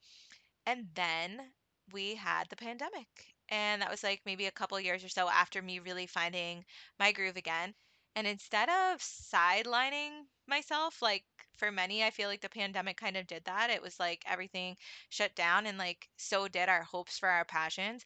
And 0.65 0.87
then 0.95 1.53
we 1.91 2.15
had 2.15 2.49
the 2.49 2.55
pandemic. 2.55 3.07
And 3.49 3.81
that 3.81 3.91
was 3.91 4.03
like 4.03 4.21
maybe 4.25 4.45
a 4.45 4.51
couple 4.51 4.79
years 4.79 5.03
or 5.03 5.09
so 5.09 5.29
after 5.29 5.61
me 5.61 5.79
really 5.79 6.07
finding 6.07 6.65
my 6.99 7.11
groove 7.11 7.37
again. 7.37 7.73
And 8.15 8.27
instead 8.27 8.69
of 8.69 8.99
sidelining 9.01 10.25
myself, 10.47 11.01
like 11.01 11.23
for 11.57 11.71
many, 11.71 12.03
I 12.03 12.11
feel 12.11 12.29
like 12.29 12.41
the 12.41 12.49
pandemic 12.49 12.97
kind 12.97 13.17
of 13.17 13.27
did 13.27 13.43
that. 13.45 13.69
It 13.69 13.81
was 13.81 13.99
like 13.99 14.23
everything 14.27 14.77
shut 15.09 15.35
down, 15.35 15.65
and 15.65 15.77
like 15.77 16.07
so 16.17 16.47
did 16.47 16.69
our 16.69 16.83
hopes 16.83 17.17
for 17.17 17.29
our 17.29 17.45
passions. 17.45 18.03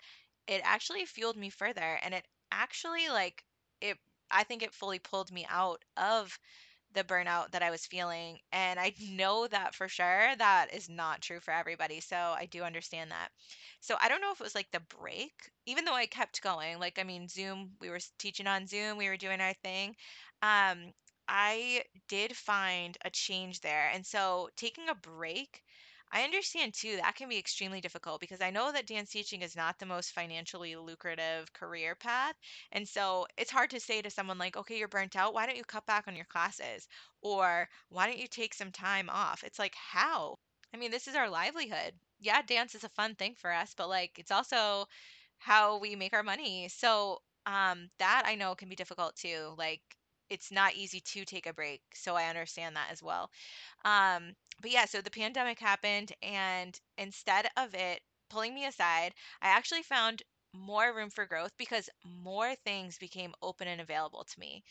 It 0.48 0.62
actually 0.64 1.06
fueled 1.06 1.38
me 1.38 1.50
further. 1.50 2.00
And 2.04 2.14
it 2.14 2.26
actually, 2.52 3.10
like, 3.10 3.44
it, 3.82 3.98
I 4.32 4.44
think 4.44 4.64
it 4.64 4.74
fully 4.74 5.00
pulled 5.00 5.32
me 5.32 5.46
out 5.50 5.84
of 5.98 6.38
the 6.94 7.04
burnout 7.04 7.52
that 7.52 7.64
I 7.64 7.70
was 7.72 7.86
feeling. 7.86 8.40
And 8.52 8.80
I 8.80 8.94
know 9.12 9.48
that 9.48 9.76
for 9.76 9.88
sure 9.88 10.36
that 10.38 10.74
is 10.74 10.90
not 10.90 11.22
true 11.22 11.40
for 11.40 11.54
everybody. 11.54 12.00
So 12.02 12.16
I 12.16 12.48
do 12.50 12.64
understand 12.64 13.12
that. 13.12 13.30
So 13.80 13.96
I 14.02 14.08
don't 14.10 14.22
know 14.22 14.32
if 14.32 14.40
it 14.40 14.44
was 14.44 14.56
like 14.56 14.72
the 14.72 14.80
break, 14.80 15.34
even 15.66 15.86
though 15.86 15.94
I 15.96 16.06
kept 16.06 16.42
going. 16.42 16.80
Like, 16.80 17.00
I 17.00 17.04
mean, 17.04 17.28
Zoom, 17.28 17.72
we 17.80 17.90
were 17.90 18.00
teaching 18.20 18.48
on 18.48 18.68
Zoom, 18.68 18.98
we 18.98 19.10
were 19.10 19.18
doing 19.18 19.42
our 19.42 19.54
thing. 19.64 19.96
Um, 20.42 20.94
I 21.28 21.84
did 22.08 22.36
find 22.36 22.98
a 23.04 23.10
change 23.10 23.62
there. 23.62 23.90
And 23.94 24.06
so 24.06 24.50
taking 24.56 24.90
a 24.90 24.96
break, 24.96 25.62
I 26.12 26.24
understand 26.24 26.74
too, 26.74 26.98
that 26.98 27.16
can 27.16 27.30
be 27.30 27.38
extremely 27.38 27.80
difficult 27.82 28.20
because 28.22 28.42
I 28.42 28.50
know 28.50 28.72
that 28.72 28.88
dance 28.88 29.10
teaching 29.12 29.42
is 29.42 29.56
not 29.56 29.78
the 29.80 29.86
most 29.86 30.12
financially 30.12 30.76
lucrative 30.76 31.52
career 31.54 31.96
path. 31.96 32.36
And 32.72 32.88
so 32.88 33.28
it's 33.38 33.52
hard 33.52 33.70
to 33.72 33.80
say 33.80 34.02
to 34.02 34.10
someone 34.10 34.38
like, 34.38 34.56
okay, 34.58 34.78
you're 34.80 34.88
burnt 34.88 35.16
out. 35.16 35.34
Why 35.34 35.46
don't 35.46 35.58
you 35.58 35.64
cut 35.64 35.86
back 35.86 36.08
on 36.08 36.16
your 36.16 36.26
classes? 36.26 36.88
Or 37.22 37.70
why 37.90 38.08
don't 38.08 38.20
you 38.20 38.28
take 38.28 38.54
some 38.54 38.72
time 38.72 39.10
off? 39.10 39.44
It's 39.44 39.60
like, 39.60 39.76
how? 39.76 40.40
I 40.74 40.78
mean, 40.78 40.92
this 40.92 41.08
is 41.08 41.16
our 41.16 41.30
livelihood. 41.30 41.94
Yeah, 42.20 42.42
dance 42.42 42.76
is 42.76 42.84
a 42.84 42.90
fun 42.90 43.16
thing 43.16 43.36
for 43.36 43.52
us, 43.52 43.74
but 43.76 43.90
like 43.90 44.18
it's 44.18 44.32
also 44.32 44.88
how 45.38 45.78
we 45.78 45.96
make 45.96 46.14
our 46.14 46.24
money. 46.24 46.68
So, 46.70 47.20
um, 47.46 47.90
that 48.00 48.24
I 48.26 48.36
know 48.36 48.56
can 48.56 48.70
be 48.70 48.76
difficult 48.76 49.16
too. 49.16 49.54
Like 49.58 49.82
it's 50.30 50.52
not 50.52 50.76
easy 50.76 51.00
to 51.02 51.26
take 51.26 51.46
a 51.48 51.54
break. 51.54 51.82
So 51.94 52.16
I 52.16 52.30
understand 52.30 52.76
that 52.76 52.90
as 52.92 53.02
well. 53.04 53.30
Um, 53.86 54.36
but 54.62 54.72
yeah, 54.72 54.86
so 54.86 55.02
the 55.02 55.12
pandemic 55.12 55.60
happened, 55.60 56.12
and 56.22 56.80
instead 56.98 57.48
of 57.58 57.74
it 57.76 58.02
pulling 58.30 58.54
me 58.56 58.66
aside, 58.66 59.14
I 59.42 59.50
actually 59.50 59.84
found 59.84 60.24
more 60.54 60.94
room 60.96 61.10
for 61.10 61.26
growth 61.28 61.52
because 61.58 61.90
more 62.04 62.56
things 62.66 62.98
became 62.98 63.34
open 63.42 63.68
and 63.68 63.82
available 63.82 64.24
to 64.24 64.40
me. 64.40 64.64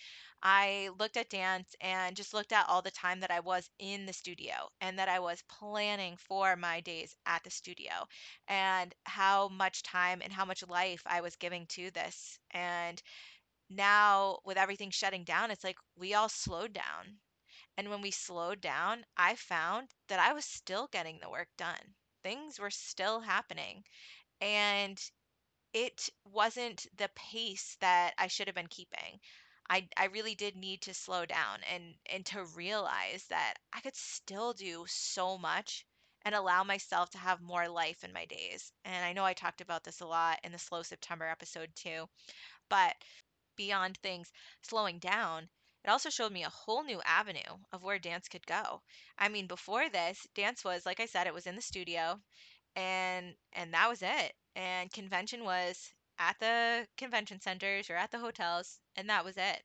I 0.42 0.88
looked 0.99 1.16
at 1.19 1.29
dance 1.29 1.75
and 1.81 2.16
just 2.16 2.33
looked 2.33 2.53
at 2.53 2.66
all 2.69 2.81
the 2.83 2.90
time 2.90 3.21
that 3.21 3.31
I 3.31 3.40
was 3.40 3.69
in 3.79 4.07
the 4.07 4.12
studio 4.14 4.71
and 4.81 4.99
that 4.99 5.09
I 5.11 5.19
was 5.21 5.42
planning 5.42 6.16
for 6.16 6.57
my 6.57 6.81
days 6.81 7.14
at 7.27 7.45
the 7.45 7.51
studio 7.51 8.09
and 8.49 8.95
how 9.05 9.49
much 9.49 9.83
time 9.83 10.23
and 10.23 10.33
how 10.33 10.45
much 10.47 10.66
life 10.66 11.03
I 11.07 11.21
was 11.21 11.37
giving 11.37 11.66
to 11.69 11.90
this. 11.90 12.38
And 12.53 13.03
now, 13.71 14.41
with 14.45 14.57
everything 14.59 14.91
shutting 14.91 15.25
down, 15.25 15.51
it's 15.51 15.65
like 15.65 15.79
we 15.97 16.15
all 16.15 16.29
slowed 16.29 16.73
down 16.73 17.19
and 17.79 17.91
when 17.91 18.03
we 18.03 18.11
slowed 18.11 18.61
down, 18.61 19.05
I 19.17 19.35
found 19.37 19.89
that 20.09 20.21
I 20.21 20.33
was 20.35 20.45
still 20.45 20.89
getting 20.89 21.19
the 21.21 21.31
work 21.31 21.49
done. 21.57 21.95
Things 22.23 22.59
were 22.59 22.71
still 22.71 23.21
happening. 23.21 23.85
And 24.41 25.01
it 25.73 26.09
wasn't 26.25 26.87
the 26.97 27.11
pace 27.15 27.77
that 27.81 28.15
I 28.19 28.29
should 28.29 28.49
have 28.49 28.55
been 28.57 28.67
keeping. 28.69 29.21
I, 29.69 29.89
I 29.97 30.07
really 30.07 30.35
did 30.35 30.57
need 30.57 30.83
to 30.83 30.95
slow 30.95 31.27
down 31.27 31.61
and, 31.73 31.95
and 32.11 32.25
to 32.27 32.45
realize 32.45 33.27
that 33.29 33.55
I 33.73 33.81
could 33.81 33.97
still 33.97 34.53
do 34.53 34.85
so 34.89 35.39
much 35.39 35.85
and 36.25 36.35
allow 36.35 36.65
myself 36.65 37.11
to 37.11 37.19
have 37.19 37.41
more 37.43 37.69
life 37.69 38.05
in 38.05 38.13
my 38.13 38.25
days. 38.27 38.73
And 38.85 39.05
I 39.05 39.13
know 39.13 39.25
I 39.25 39.35
talked 39.35 39.61
about 39.61 39.85
this 39.85 40.01
a 40.01 40.07
lot 40.07 40.41
in 40.45 40.53
the 40.53 40.59
Slow 40.59 40.83
September 40.83 41.27
episode 41.27 41.71
too, 41.77 42.07
but 42.71 42.95
beyond 43.57 43.99
things 43.99 44.33
slowing 44.62 44.99
down, 44.99 45.49
it 45.85 45.90
also 45.90 46.11
showed 46.11 46.33
me 46.33 46.45
a 46.45 46.51
whole 46.51 46.83
new 46.85 47.01
avenue 47.05 47.59
of 47.73 47.83
where 47.83 47.99
dance 47.99 48.29
could 48.29 48.47
go. 48.47 48.83
I 49.19 49.29
mean, 49.29 49.47
before 49.47 49.88
this, 49.88 50.27
dance 50.35 50.64
was, 50.64 50.85
like 50.87 51.01
I 51.01 51.07
said, 51.07 51.27
it 51.27 51.35
was 51.35 51.47
in 51.47 51.57
the 51.57 51.62
studio 51.62 52.21
and 52.77 53.35
and 53.53 53.73
that 53.75 53.88
was 53.88 54.03
it. 54.03 54.35
And 54.55 54.92
convention 54.92 55.45
was 55.45 55.92
at 56.19 56.38
the 56.40 56.87
convention 56.97 57.40
centers 57.40 57.90
or 57.90 57.97
at 57.97 58.11
the 58.11 58.19
hotels, 58.19 58.79
and 58.97 59.09
that 59.11 59.25
was 59.25 59.37
it. 59.37 59.62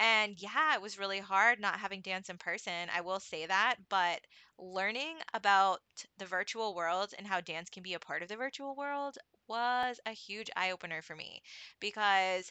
And 0.00 0.40
yeah, 0.40 0.74
it 0.74 0.82
was 0.82 0.98
really 0.98 1.20
hard 1.20 1.60
not 1.60 1.80
having 1.80 2.00
dance 2.00 2.28
in 2.30 2.38
person. 2.38 2.88
I 2.94 3.00
will 3.00 3.20
say 3.20 3.46
that, 3.46 3.76
but 3.88 4.20
learning 4.58 5.18
about 5.32 5.80
the 6.18 6.26
virtual 6.26 6.74
world 6.74 7.12
and 7.18 7.26
how 7.26 7.40
dance 7.40 7.70
can 7.70 7.82
be 7.82 7.94
a 7.94 7.98
part 8.00 8.22
of 8.22 8.28
the 8.28 8.36
virtual 8.36 8.74
world 8.76 9.18
was 9.48 10.00
a 10.06 10.12
huge 10.12 10.50
eye 10.56 10.70
opener 10.70 11.02
for 11.02 11.16
me 11.16 11.42
because 11.80 12.50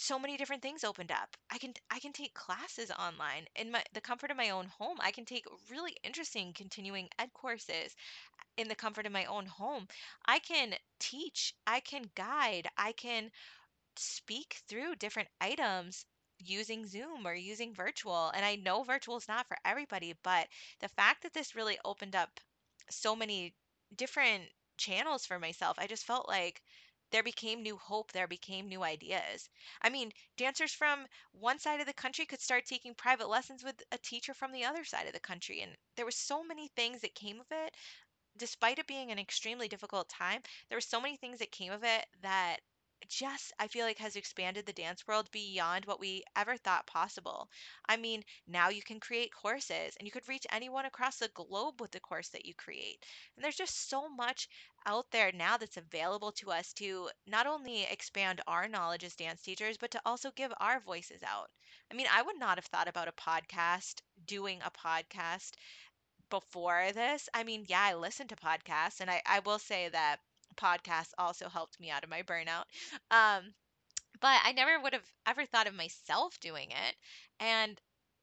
so 0.00 0.18
many 0.18 0.38
different 0.38 0.62
things 0.62 0.82
opened 0.82 1.12
up. 1.12 1.36
I 1.50 1.58
can 1.58 1.74
I 1.90 2.00
can 2.00 2.12
take 2.12 2.32
classes 2.32 2.90
online 2.90 3.44
in 3.54 3.70
my 3.70 3.84
the 3.92 4.00
comfort 4.00 4.30
of 4.30 4.36
my 4.38 4.48
own 4.50 4.66
home. 4.66 4.96
I 5.00 5.10
can 5.10 5.26
take 5.26 5.44
really 5.70 5.94
interesting 6.02 6.54
continuing 6.54 7.10
ed 7.18 7.32
courses 7.34 7.94
uh, 8.38 8.44
in 8.56 8.68
the 8.68 8.74
comfort 8.74 9.04
of 9.04 9.12
my 9.12 9.26
own 9.26 9.44
home. 9.44 9.86
I 10.24 10.38
can 10.38 10.74
teach, 11.00 11.54
I 11.66 11.80
can 11.80 12.10
guide, 12.14 12.66
I 12.78 12.92
can 12.92 13.30
speak 13.96 14.56
through 14.68 14.96
different 14.96 15.28
items 15.38 16.06
using 16.38 16.86
Zoom 16.86 17.26
or 17.26 17.34
using 17.34 17.74
virtual. 17.74 18.30
And 18.34 18.42
I 18.42 18.56
know 18.56 18.82
virtual 18.82 19.18
is 19.18 19.28
not 19.28 19.48
for 19.48 19.58
everybody, 19.66 20.14
but 20.22 20.48
the 20.80 20.88
fact 20.88 21.22
that 21.24 21.34
this 21.34 21.54
really 21.54 21.78
opened 21.84 22.16
up 22.16 22.40
so 22.90 23.14
many 23.14 23.54
different 23.94 24.44
channels 24.78 25.26
for 25.26 25.38
myself, 25.38 25.76
I 25.78 25.86
just 25.86 26.06
felt 26.06 26.26
like 26.26 26.62
there 27.10 27.22
became 27.22 27.62
new 27.62 27.76
hope, 27.76 28.12
there 28.12 28.28
became 28.28 28.68
new 28.68 28.82
ideas. 28.82 29.48
I 29.82 29.90
mean, 29.90 30.12
dancers 30.36 30.72
from 30.72 31.06
one 31.32 31.58
side 31.58 31.80
of 31.80 31.86
the 31.86 31.92
country 31.92 32.26
could 32.26 32.40
start 32.40 32.64
taking 32.66 32.94
private 32.94 33.28
lessons 33.28 33.62
with 33.64 33.82
a 33.92 33.98
teacher 33.98 34.34
from 34.34 34.52
the 34.52 34.64
other 34.64 34.84
side 34.84 35.06
of 35.06 35.12
the 35.12 35.20
country. 35.20 35.60
And 35.62 35.76
there 35.96 36.04
were 36.04 36.10
so 36.10 36.42
many 36.42 36.68
things 36.68 37.00
that 37.02 37.14
came 37.14 37.40
of 37.40 37.46
it 37.50 37.74
despite 38.36 38.78
it 38.78 38.86
being 38.86 39.10
an 39.10 39.18
extremely 39.18 39.68
difficult 39.68 40.08
time, 40.08 40.42
there 40.68 40.76
were 40.76 40.80
so 40.80 41.00
many 41.00 41.16
things 41.16 41.38
that 41.38 41.52
came 41.52 41.72
of 41.72 41.84
it 41.84 42.06
that 42.22 42.58
just 43.08 43.52
I 43.58 43.68
feel 43.68 43.84
like 43.86 43.98
has 43.98 44.16
expanded 44.16 44.66
the 44.66 44.72
dance 44.72 45.06
world 45.06 45.30
beyond 45.30 45.84
what 45.86 46.00
we 46.00 46.24
ever 46.36 46.56
thought 46.56 46.86
possible. 46.86 47.48
I 47.88 47.96
mean, 47.96 48.24
now 48.46 48.68
you 48.68 48.82
can 48.82 49.00
create 49.00 49.32
courses 49.34 49.94
and 49.96 50.06
you 50.06 50.12
could 50.12 50.28
reach 50.28 50.46
anyone 50.50 50.86
across 50.86 51.18
the 51.18 51.28
globe 51.28 51.80
with 51.80 51.90
the 51.90 52.00
course 52.00 52.28
that 52.30 52.44
you 52.46 52.54
create. 52.54 53.04
And 53.36 53.44
there's 53.44 53.56
just 53.56 53.88
so 53.88 54.08
much 54.08 54.48
out 54.86 55.10
there 55.10 55.32
now 55.32 55.56
that's 55.56 55.76
available 55.76 56.32
to 56.32 56.50
us 56.50 56.72
to 56.74 57.10
not 57.26 57.46
only 57.46 57.84
expand 57.84 58.40
our 58.46 58.68
knowledge 58.68 59.04
as 59.04 59.14
dance 59.16 59.42
teachers, 59.42 59.76
but 59.76 59.90
to 59.92 60.00
also 60.06 60.30
give 60.30 60.52
our 60.60 60.80
voices 60.80 61.22
out. 61.22 61.50
I 61.90 61.94
mean, 61.94 62.06
I 62.12 62.22
would 62.22 62.38
not 62.38 62.58
have 62.58 62.66
thought 62.66 62.88
about 62.88 63.08
a 63.08 63.12
podcast, 63.12 64.00
doing 64.26 64.60
a 64.64 64.70
podcast 64.70 65.52
before 66.30 66.92
this, 66.92 67.28
I 67.34 67.44
mean, 67.44 67.66
yeah, 67.68 67.82
I 67.82 67.94
listen 67.94 68.28
to 68.28 68.36
podcasts, 68.36 69.00
and 69.00 69.10
I, 69.10 69.20
I 69.26 69.40
will 69.40 69.58
say 69.58 69.88
that 69.90 70.20
podcasts 70.60 71.12
also 71.18 71.48
helped 71.48 71.80
me 71.80 71.90
out 71.90 72.04
of 72.04 72.10
my 72.10 72.22
burnout. 72.22 72.64
Um, 73.10 73.54
but 74.20 74.40
I 74.44 74.52
never 74.52 74.80
would 74.80 74.92
have 74.92 75.10
ever 75.26 75.46
thought 75.46 75.66
of 75.66 75.74
myself 75.74 76.38
doing 76.40 76.70
it. 76.70 76.96
And, 77.40 77.80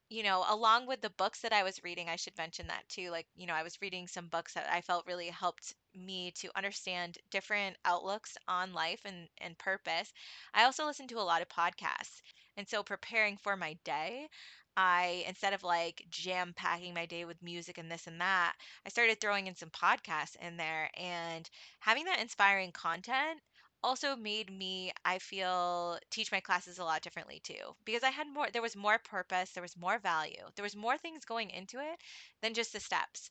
you 0.09 0.23
know, 0.23 0.45
along 0.49 0.87
with 0.87 1.01
the 1.01 1.09
books 1.11 1.41
that 1.41 1.53
I 1.53 1.63
was 1.63 1.83
reading, 1.83 2.07
I 2.09 2.15
should 2.15 2.37
mention 2.37 2.67
that 2.67 2.87
too. 2.89 3.09
Like, 3.09 3.27
you 3.35 3.47
know, 3.47 3.53
I 3.53 3.63
was 3.63 3.81
reading 3.81 4.07
some 4.07 4.27
books 4.27 4.53
that 4.53 4.67
I 4.71 4.81
felt 4.81 5.07
really 5.07 5.27
helped 5.29 5.73
me 5.95 6.31
to 6.37 6.49
understand 6.55 7.17
different 7.31 7.77
outlooks 7.85 8.37
on 8.47 8.73
life 8.73 9.01
and, 9.05 9.27
and 9.39 9.57
purpose. 9.57 10.11
I 10.53 10.63
also 10.63 10.85
listened 10.85 11.09
to 11.09 11.19
a 11.19 11.29
lot 11.29 11.41
of 11.41 11.49
podcasts. 11.49 12.21
And 12.57 12.67
so 12.67 12.83
preparing 12.83 13.37
for 13.37 13.55
my 13.57 13.77
day, 13.83 14.27
I, 14.77 15.25
instead 15.27 15.53
of 15.53 15.63
like 15.63 16.05
jam 16.09 16.53
packing 16.55 16.93
my 16.93 17.05
day 17.05 17.25
with 17.25 17.41
music 17.43 17.77
and 17.77 17.91
this 17.91 18.07
and 18.07 18.21
that, 18.21 18.55
I 18.85 18.89
started 18.89 19.19
throwing 19.19 19.47
in 19.47 19.55
some 19.55 19.69
podcasts 19.71 20.37
in 20.37 20.55
there 20.57 20.89
and 20.95 21.49
having 21.79 22.05
that 22.05 22.21
inspiring 22.21 22.71
content 22.71 23.41
also 23.83 24.15
made 24.15 24.49
me 24.51 24.91
i 25.05 25.19
feel 25.19 25.99
teach 26.09 26.31
my 26.31 26.39
classes 26.39 26.79
a 26.79 26.83
lot 26.83 27.01
differently 27.01 27.39
too 27.43 27.75
because 27.85 28.03
i 28.03 28.09
had 28.09 28.27
more 28.27 28.47
there 28.51 28.61
was 28.61 28.75
more 28.75 28.97
purpose 28.99 29.51
there 29.51 29.61
was 29.61 29.77
more 29.77 29.99
value 29.99 30.43
there 30.55 30.63
was 30.63 30.75
more 30.75 30.97
things 30.97 31.25
going 31.25 31.49
into 31.51 31.79
it 31.79 31.99
than 32.41 32.53
just 32.53 32.73
the 32.73 32.79
steps. 32.79 33.29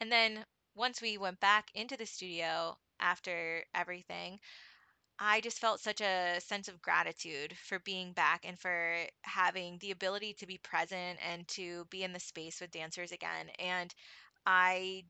And 0.00 0.12
then 0.12 0.46
once 0.76 1.02
we 1.02 1.18
went 1.18 1.40
back 1.40 1.70
into 1.74 1.96
the 1.96 2.06
studio 2.06 2.78
after 3.00 3.64
everything, 3.74 4.38
I 5.18 5.40
just 5.40 5.58
felt 5.60 5.80
such 5.80 6.00
a 6.00 6.40
sense 6.40 6.68
of 6.68 6.80
gratitude 6.82 7.56
for 7.56 7.78
being 7.80 8.12
back 8.12 8.44
and 8.44 8.58
for 8.58 9.06
having 9.22 9.78
the 9.78 9.90
ability 9.90 10.34
to 10.34 10.46
be 10.46 10.58
present 10.58 11.18
and 11.22 11.46
to 11.48 11.84
be 11.86 12.02
in 12.04 12.12
the 12.12 12.20
space 12.20 12.60
with 12.60 12.70
dancers 12.70 13.10
again. 13.12 13.50
And 13.58 13.92
I 14.46 15.04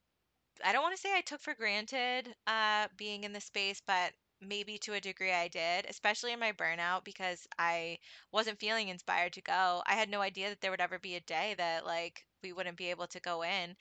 I 0.65 0.73
don't 0.73 0.83
want 0.83 0.95
to 0.97 1.01
say 1.01 1.17
I 1.17 1.23
took 1.23 1.41
for 1.43 1.55
granted 1.55 2.35
uh, 2.47 2.89
being 2.97 3.25
in 3.25 3.33
the 3.33 3.41
space, 3.41 3.81
but 3.87 4.13
maybe 4.41 4.79
to 4.79 4.95
a 4.95 5.01
degree 5.01 5.33
I 5.33 5.49
did, 5.49 5.87
especially 5.89 6.33
in 6.33 6.41
my 6.41 6.53
burnout 6.53 7.05
because 7.05 7.47
I 7.59 7.99
wasn't 8.33 8.61
feeling 8.61 8.89
inspired 8.89 9.35
to 9.35 9.43
go. 9.43 9.83
I 9.87 9.95
had 9.95 10.11
no 10.11 10.21
idea 10.23 10.51
that 10.51 10.61
there 10.61 10.71
would 10.73 10.81
ever 10.81 10.99
be 10.99 11.17
a 11.17 11.21
day 11.21 11.55
that 11.59 11.87
like 11.87 12.25
we 12.43 12.53
wouldn't 12.53 12.77
be 12.79 12.91
able 12.91 13.07
to 13.09 13.21
go 13.21 13.43
in. 13.45 13.77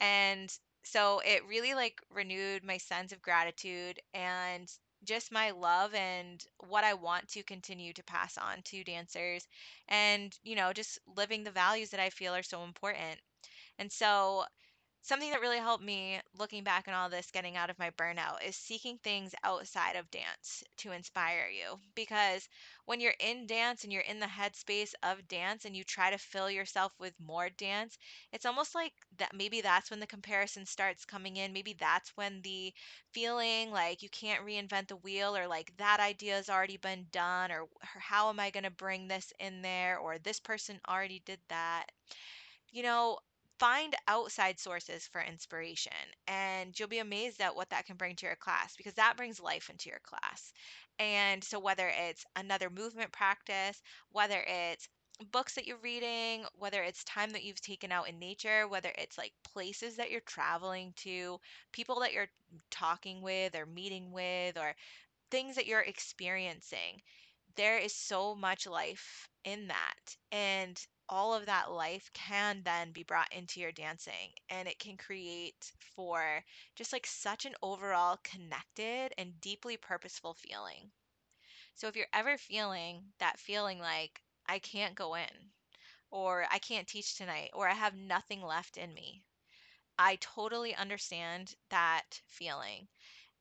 And 0.00 0.52
so 0.84 1.20
it 1.24 1.46
really 1.46 1.74
like 1.74 2.00
renewed 2.10 2.64
my 2.64 2.78
sense 2.78 3.12
of 3.12 3.22
gratitude 3.22 4.00
and 4.14 4.68
just 5.04 5.32
my 5.32 5.50
love 5.52 5.94
and 5.94 6.44
what 6.68 6.84
I 6.84 6.94
want 6.94 7.28
to 7.30 7.42
continue 7.42 7.92
to 7.94 8.02
pass 8.04 8.36
on 8.38 8.62
to 8.64 8.84
dancers 8.84 9.46
and 9.88 10.36
you 10.42 10.56
know 10.56 10.72
just 10.72 10.98
living 11.16 11.44
the 11.44 11.50
values 11.50 11.90
that 11.90 12.00
I 12.00 12.10
feel 12.10 12.34
are 12.34 12.42
so 12.42 12.64
important. 12.64 13.20
And 13.78 13.90
so 13.92 14.44
Something 15.08 15.30
that 15.30 15.40
really 15.40 15.58
helped 15.58 15.82
me 15.82 16.20
looking 16.38 16.62
back 16.62 16.86
on 16.86 16.94
all 16.94 17.08
this, 17.08 17.30
getting 17.32 17.56
out 17.56 17.70
of 17.70 17.78
my 17.80 17.90
burnout, 17.90 18.44
is 18.46 18.54
seeking 18.54 18.98
things 18.98 19.34
outside 19.42 19.96
of 19.96 20.10
dance 20.10 20.62
to 20.76 20.92
inspire 20.92 21.48
you. 21.48 21.80
Because 21.94 22.48
when 22.84 23.00
you're 23.00 23.14
in 23.18 23.46
dance 23.46 23.82
and 23.82 23.92
you're 23.92 24.02
in 24.02 24.20
the 24.20 24.26
headspace 24.26 24.94
of 25.02 25.26
dance 25.26 25.64
and 25.64 25.74
you 25.74 25.82
try 25.82 26.10
to 26.10 26.18
fill 26.18 26.50
yourself 26.50 26.92
with 27.00 27.14
more 27.18 27.48
dance, 27.48 27.98
it's 28.32 28.46
almost 28.46 28.74
like 28.74 28.92
that 29.16 29.34
maybe 29.34 29.62
that's 29.62 29.90
when 29.90 29.98
the 30.00 30.06
comparison 30.06 30.66
starts 30.66 31.04
coming 31.06 31.36
in. 31.38 31.52
Maybe 31.54 31.72
that's 31.72 32.10
when 32.16 32.40
the 32.42 32.72
feeling 33.12 33.70
like 33.72 34.02
you 34.02 34.10
can't 34.10 34.44
reinvent 34.44 34.88
the 34.88 34.96
wheel 34.96 35.36
or 35.36 35.46
like 35.48 35.72
that 35.78 36.00
idea 36.00 36.34
has 36.34 36.50
already 36.50 36.76
been 36.76 37.06
done 37.10 37.50
or 37.50 37.66
how 37.80 38.28
am 38.28 38.38
I 38.38 38.50
going 38.50 38.64
to 38.64 38.70
bring 38.70 39.08
this 39.08 39.32
in 39.40 39.62
there 39.62 39.98
or 39.98 40.18
this 40.18 40.38
person 40.38 40.78
already 40.88 41.20
did 41.24 41.40
that 41.48 41.86
you 42.72 42.82
know, 42.82 43.18
find 43.58 43.94
outside 44.06 44.58
sources 44.58 45.06
for 45.06 45.20
inspiration 45.20 45.92
and 46.26 46.78
you'll 46.78 46.88
be 46.88 46.98
amazed 46.98 47.40
at 47.40 47.56
what 47.56 47.70
that 47.70 47.86
can 47.86 47.96
bring 47.96 48.14
to 48.16 48.26
your 48.26 48.36
class 48.36 48.76
because 48.76 48.94
that 48.94 49.16
brings 49.16 49.40
life 49.40 49.68
into 49.70 49.88
your 49.90 50.00
class. 50.04 50.52
And 50.98 51.42
so 51.42 51.58
whether 51.58 51.90
it's 52.08 52.24
another 52.36 52.70
movement 52.70 53.12
practice, 53.12 53.80
whether 54.10 54.44
it's 54.46 54.88
books 55.32 55.54
that 55.54 55.66
you're 55.66 55.78
reading, 55.82 56.44
whether 56.54 56.82
it's 56.82 57.02
time 57.04 57.30
that 57.30 57.44
you've 57.44 57.60
taken 57.60 57.90
out 57.92 58.08
in 58.08 58.18
nature, 58.18 58.68
whether 58.68 58.92
it's 58.96 59.18
like 59.18 59.32
places 59.52 59.96
that 59.96 60.10
you're 60.10 60.20
traveling 60.20 60.92
to, 60.98 61.40
people 61.72 62.00
that 62.00 62.12
you're 62.12 62.28
talking 62.70 63.20
with 63.22 63.54
or 63.56 63.66
meeting 63.66 64.12
with 64.12 64.56
or 64.56 64.74
things 65.30 65.56
that 65.56 65.66
you're 65.66 65.80
experiencing 65.80 67.02
there 67.56 67.78
is 67.78 67.94
so 67.94 68.34
much 68.36 68.66
life 68.66 69.28
in 69.44 69.66
that. 69.68 70.16
And 70.30 70.80
all 71.08 71.34
of 71.34 71.46
that 71.46 71.70
life 71.70 72.10
can 72.14 72.62
then 72.64 72.92
be 72.92 73.02
brought 73.02 73.32
into 73.32 73.60
your 73.60 73.72
dancing 73.72 74.32
and 74.50 74.68
it 74.68 74.78
can 74.78 74.96
create 74.96 75.72
for 75.96 76.44
just 76.76 76.92
like 76.92 77.06
such 77.06 77.44
an 77.46 77.54
overall 77.62 78.18
connected 78.24 79.12
and 79.18 79.40
deeply 79.40 79.76
purposeful 79.76 80.34
feeling. 80.34 80.92
So 81.74 81.88
if 81.88 81.96
you're 81.96 82.06
ever 82.12 82.36
feeling 82.36 83.14
that 83.20 83.40
feeling 83.40 83.78
like 83.78 84.20
I 84.44 84.58
can't 84.58 84.94
go 84.94 85.14
in 85.14 85.52
or 86.10 86.46
I 86.50 86.58
can't 86.58 86.88
teach 86.88 87.16
tonight 87.16 87.50
or 87.54 87.68
I 87.68 87.74
have 87.74 87.94
nothing 87.94 88.42
left 88.42 88.76
in 88.76 88.94
me, 88.94 89.24
I 89.98 90.16
totally 90.16 90.74
understand 90.74 91.54
that 91.70 92.20
feeling. 92.26 92.88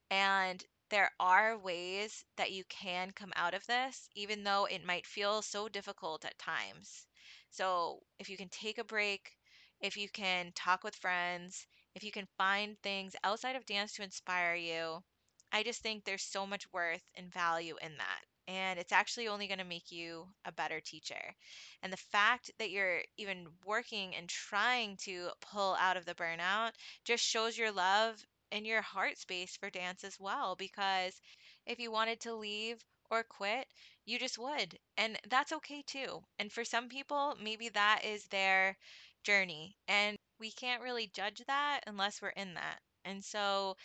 And 0.09 0.65
there 0.89 1.11
are 1.19 1.57
ways 1.57 2.25
that 2.37 2.51
you 2.51 2.63
can 2.65 3.11
come 3.11 3.33
out 3.35 3.53
of 3.53 3.65
this, 3.67 4.09
even 4.15 4.43
though 4.43 4.65
it 4.65 4.85
might 4.85 5.07
feel 5.07 5.41
so 5.41 5.69
difficult 5.69 6.25
at 6.25 6.37
times. 6.39 7.07
So, 7.49 8.03
if 8.19 8.29
you 8.29 8.37
can 8.37 8.49
take 8.49 8.77
a 8.77 8.83
break, 8.83 9.37
if 9.81 9.97
you 9.97 10.09
can 10.09 10.51
talk 10.53 10.83
with 10.83 10.95
friends, 10.95 11.67
if 11.95 12.03
you 12.03 12.11
can 12.11 12.27
find 12.37 12.77
things 12.81 13.15
outside 13.23 13.55
of 13.55 13.65
dance 13.65 13.93
to 13.93 14.03
inspire 14.03 14.55
you, 14.55 15.03
I 15.51 15.63
just 15.63 15.81
think 15.81 16.03
there's 16.05 16.23
so 16.23 16.45
much 16.47 16.71
worth 16.71 17.03
and 17.15 17.31
value 17.33 17.75
in 17.81 17.97
that. 17.97 18.21
And 18.47 18.79
it's 18.79 18.93
actually 18.93 19.27
only 19.27 19.47
going 19.47 19.59
to 19.59 19.65
make 19.65 19.91
you 19.91 20.33
a 20.45 20.51
better 20.53 20.79
teacher. 20.79 21.35
And 21.83 21.91
the 21.91 21.97
fact 21.97 22.51
that 22.59 22.69
you're 22.69 23.01
even 23.17 23.47
working 23.65 24.15
and 24.15 24.29
trying 24.29 24.95
to 25.03 25.31
pull 25.41 25.75
out 25.75 25.97
of 25.97 26.05
the 26.05 26.15
burnout 26.15 26.71
just 27.03 27.25
shows 27.25 27.57
your 27.57 27.71
love 27.71 28.23
and 28.51 28.65
your 28.65 28.81
heart 28.81 29.17
space 29.17 29.57
for 29.57 29.69
dance 29.69 30.03
as 30.03 30.17
well 30.19 30.55
because 30.55 31.19
if 31.65 31.79
you 31.79 31.91
wanted 31.91 32.19
to 32.21 32.33
leave 32.35 32.83
or 33.09 33.23
quit, 33.23 33.67
you 34.05 34.19
just 34.19 34.37
would. 34.37 34.79
And 34.97 35.19
that's 35.29 35.51
okay 35.53 35.81
too. 35.83 36.23
And 36.39 36.51
for 36.51 36.65
some 36.65 36.89
people, 36.89 37.35
maybe 37.41 37.69
that 37.69 38.03
is 38.05 38.27
their 38.27 38.77
journey. 39.23 39.77
And 39.87 40.17
we 40.39 40.51
can't 40.51 40.81
really 40.83 41.07
judge 41.07 41.41
that 41.47 41.81
unless 41.87 42.21
we're 42.21 42.29
in 42.29 42.53
that. 42.55 42.79
And 43.05 43.23
so 43.23 43.75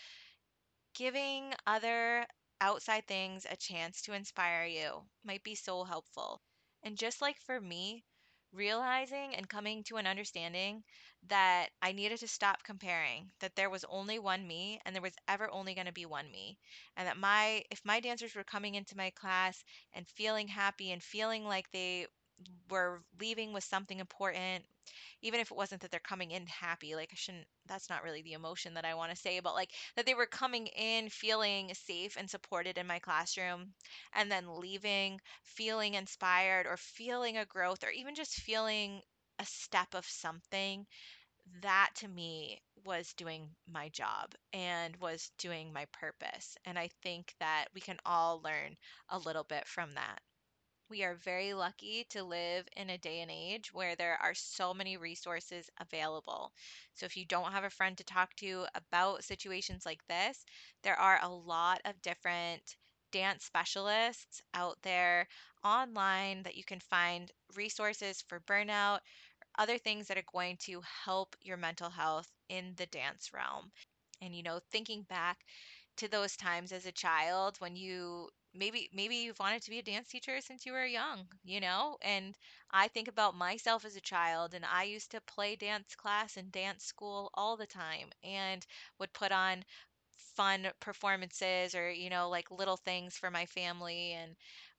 giving 0.95 1.53
other 1.67 2.27
outside 2.63 3.07
things 3.07 3.47
a 3.51 3.57
chance 3.57 4.01
to 4.01 4.15
inspire 4.15 4.65
you 4.65 5.03
might 5.23 5.43
be 5.43 5.55
so 5.55 5.85
helpful. 5.85 6.41
And 6.83 6.97
just 6.97 7.21
like 7.21 7.39
for 7.41 7.61
me, 7.61 8.05
realizing 8.53 9.35
and 9.35 9.49
coming 9.49 9.85
to 9.85 9.97
an 9.99 10.07
understanding 10.07 10.83
that 11.29 11.69
I 11.81 11.93
needed 11.93 12.19
to 12.21 12.29
stop 12.29 12.63
comparing, 12.65 13.31
that 13.41 13.57
there 13.57 13.71
was 13.71 13.85
only 13.89 14.19
one 14.19 14.47
me 14.47 14.81
and 14.85 14.95
there 14.95 15.03
was 15.03 15.15
ever 15.29 15.51
only 15.51 15.75
going 15.75 15.87
to 15.87 15.93
be 15.93 16.07
one 16.07 16.31
me. 16.31 16.59
And 16.97 17.07
that 17.09 17.17
my 17.17 17.65
if 17.71 17.81
my 17.85 18.01
dancers 18.01 18.35
were 18.35 18.45
coming 18.45 18.75
into 18.75 18.97
my 18.97 19.11
class 19.11 19.63
and 19.93 20.07
feeling 20.09 20.49
happy 20.49 20.91
and 20.93 21.03
feeling 21.03 21.45
like 21.45 21.71
they 21.71 22.07
were 22.71 23.03
leaving 23.21 23.53
with 23.53 23.63
something 23.65 24.01
important 24.01 24.65
even 25.23 25.39
if 25.41 25.51
it 25.51 25.57
wasn't 25.57 25.81
that 25.81 25.91
they're 25.91 26.01
coming 26.01 26.31
in 26.33 26.47
happy 26.47 26.95
like 26.97 27.11
i 27.13 27.15
shouldn't 27.17 27.47
that's 27.67 27.89
not 27.91 28.03
really 28.03 28.23
the 28.23 28.33
emotion 28.33 28.75
that 28.75 28.85
i 28.85 28.95
want 28.95 29.11
to 29.11 29.17
say 29.17 29.41
but 29.41 29.55
like 29.55 29.71
that 29.97 30.07
they 30.07 30.15
were 30.15 30.27
coming 30.27 30.67
in 30.69 31.09
feeling 31.09 31.73
safe 31.75 32.17
and 32.19 32.29
supported 32.29 32.79
in 32.79 32.87
my 32.87 32.99
classroom 32.99 33.73
and 34.15 34.31
then 34.31 34.59
leaving 34.59 35.21
feeling 35.45 35.95
inspired 35.95 36.67
or 36.67 36.77
feeling 36.77 37.37
a 37.37 37.45
growth 37.47 37.85
or 37.85 37.91
even 37.91 38.15
just 38.15 38.35
feeling 38.35 39.01
a 39.43 39.47
step 39.47 39.95
of 39.95 40.07
something 40.07 40.87
that 41.63 41.91
to 41.97 42.09
me 42.09 42.61
was 42.85 43.13
doing 43.15 43.49
my 43.69 43.89
job 43.91 44.35
and 44.53 44.97
was 44.97 45.31
doing 45.39 45.73
my 45.73 45.85
purpose 45.93 46.57
and 46.65 46.79
i 46.79 46.89
think 47.03 47.35
that 47.41 47.67
we 47.75 47.81
can 47.81 47.99
all 48.07 48.41
learn 48.43 48.77
a 49.11 49.19
little 49.19 49.45
bit 49.45 49.67
from 49.69 49.95
that 49.95 50.21
we 50.89 51.03
are 51.03 51.15
very 51.17 51.55
lucky 51.55 52.05
to 52.11 52.23
live 52.23 52.69
in 52.77 52.91
a 52.91 52.99
day 52.99 53.21
and 53.21 53.31
age 53.33 53.73
where 53.73 53.97
there 53.97 54.17
are 54.23 54.35
so 54.35 54.73
many 54.75 54.97
resources 54.97 55.69
available. 55.81 56.53
So, 56.95 57.07
if 57.07 57.17
you 57.17 57.25
don't 57.25 57.51
have 57.53 57.65
a 57.65 57.71
friend 57.71 57.97
to 57.99 58.05
talk 58.05 58.35
to 58.37 58.67
about 58.75 59.25
situations 59.25 59.87
like 59.87 60.07
this, 60.07 60.45
there 60.85 60.95
are 61.01 61.19
a 61.23 61.29
lot 61.29 61.81
of 61.87 62.01
different 62.03 62.77
dance 63.11 63.45
specialists 63.45 64.43
out 64.55 64.79
there 64.83 65.27
online 65.65 66.43
that 66.45 66.57
you 66.57 66.65
can 66.65 66.81
find 66.81 67.31
resources 67.57 68.23
for 68.29 68.41
burnout, 68.41 69.01
other 69.57 69.79
things 69.79 70.09
that 70.09 70.19
are 70.19 70.25
going 70.33 70.57
to 70.59 70.83
help 71.05 71.37
your 71.41 71.57
mental 71.57 71.91
health 71.91 72.29
in 72.49 72.75
the 72.77 72.87
dance 72.87 73.31
realm. 73.33 73.71
And, 74.21 74.35
you 74.35 74.43
know, 74.43 74.61
thinking 74.71 75.03
back 75.03 75.39
to 75.97 76.09
those 76.09 76.37
times 76.37 76.73
as 76.73 76.87
a 76.87 76.93
child 76.93 77.57
when 77.61 77.77
you 77.77 78.29
maybe 78.55 78.89
maybe 78.93 79.17
you've 79.17 79.39
wanted 79.39 79.63
to 79.63 79.71
be 79.71 79.79
a 79.79 79.83
dance 79.83 80.09
teacher 80.09 80.41
since 80.41 80.67
you 80.67 80.73
were 80.73 80.85
young, 80.85 81.27
you 81.45 81.61
know? 81.61 81.97
And 82.03 82.37
I 82.71 82.89
think 82.89 83.09
about 83.09 83.35
myself 83.35 83.85
as 83.85 83.97
a 83.97 84.01
child 84.01 84.55
and 84.55 84.65
I 84.65 84.85
used 84.85 85.11
to 85.13 85.21
play 85.23 85.57
dance 85.57 85.95
class 85.95 86.37
and 86.37 86.53
dance 86.53 86.85
school 86.85 87.31
all 87.35 87.57
the 87.57 87.67
time 87.67 88.11
and 88.23 88.65
would 88.99 89.13
put 89.15 89.33
on 89.33 89.65
fun 90.37 90.69
performances 90.81 91.75
or 91.75 91.91
you 91.91 92.09
know 92.11 92.29
like 92.31 92.51
little 92.51 92.77
things 92.79 93.17
for 93.17 93.31
my 93.31 93.47
family 93.47 94.13
and 94.13 94.35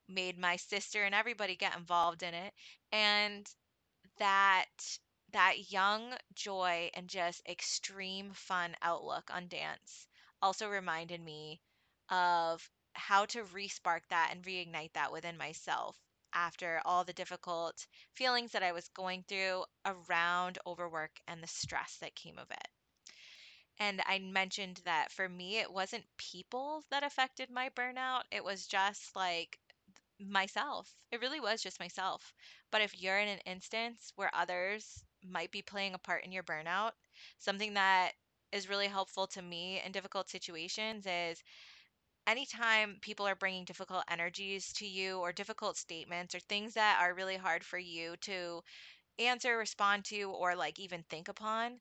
made 0.09 0.37
my 0.37 0.55
sister 0.55 1.03
and 1.03 1.15
everybody 1.15 1.55
get 1.55 1.75
involved 1.77 2.23
in 2.23 2.33
it 2.33 2.53
and 2.91 3.47
that 4.17 4.99
that 5.31 5.71
young 5.71 6.17
joy 6.33 6.89
and 6.93 7.07
just 7.09 7.41
extreme 7.47 8.33
fun 8.33 8.75
outlook 8.81 9.29
on 9.33 9.47
dance 9.47 10.07
also 10.41 10.69
reminded 10.69 11.21
me 11.21 11.59
of 12.09 12.69
how 12.93 13.25
to 13.25 13.43
re-spark 13.43 14.07
that 14.09 14.29
and 14.31 14.43
reignite 14.43 14.93
that 14.93 15.11
within 15.11 15.37
myself 15.37 15.97
after 16.33 16.81
all 16.85 17.03
the 17.03 17.13
difficult 17.13 17.85
feelings 18.15 18.51
that 18.51 18.63
I 18.63 18.71
was 18.71 18.87
going 18.89 19.23
through 19.23 19.65
around 19.85 20.59
overwork 20.65 21.19
and 21.27 21.41
the 21.43 21.47
stress 21.47 21.97
that 21.97 22.15
came 22.15 22.37
of 22.39 22.49
it. 22.51 22.67
And 23.77 24.01
I 24.07 24.17
mentioned 24.17 24.77
that 24.77 25.11
for 25.11 25.29
me, 25.29 25.57
it 25.57 25.71
wasn't 25.71 26.17
people 26.17 26.85
that 26.89 27.03
affected 27.03 27.51
my 27.51 27.69
burnout. 27.69 28.23
It 28.31 28.43
was 28.43 28.65
just 28.65 29.15
like 29.15 29.59
myself. 30.29 30.95
It 31.11 31.21
really 31.21 31.39
was 31.39 31.61
just 31.61 31.79
myself. 31.79 32.33
But 32.71 32.81
if 32.81 32.99
you're 33.01 33.19
in 33.19 33.27
an 33.29 33.39
instance 33.45 34.11
where 34.15 34.31
others 34.33 35.03
might 35.23 35.51
be 35.51 35.61
playing 35.61 35.93
a 35.93 35.99
part 35.99 36.25
in 36.25 36.31
your 36.31 36.43
burnout, 36.43 36.91
something 37.39 37.73
that 37.75 38.13
is 38.51 38.69
really 38.69 38.87
helpful 38.87 39.27
to 39.27 39.41
me 39.41 39.81
in 39.85 39.91
difficult 39.91 40.29
situations 40.29 41.05
is 41.07 41.43
anytime 42.27 42.97
people 43.01 43.25
are 43.27 43.35
bringing 43.35 43.65
difficult 43.65 44.03
energies 44.09 44.73
to 44.73 44.85
you 44.87 45.19
or 45.19 45.31
difficult 45.31 45.77
statements 45.77 46.35
or 46.35 46.39
things 46.41 46.73
that 46.73 46.99
are 47.01 47.13
really 47.13 47.37
hard 47.37 47.63
for 47.63 47.77
you 47.79 48.15
to 48.21 48.61
answer, 49.19 49.57
respond 49.57 50.05
to, 50.05 50.23
or 50.31 50.55
like 50.55 50.79
even 50.79 51.03
think 51.09 51.27
upon, 51.29 51.79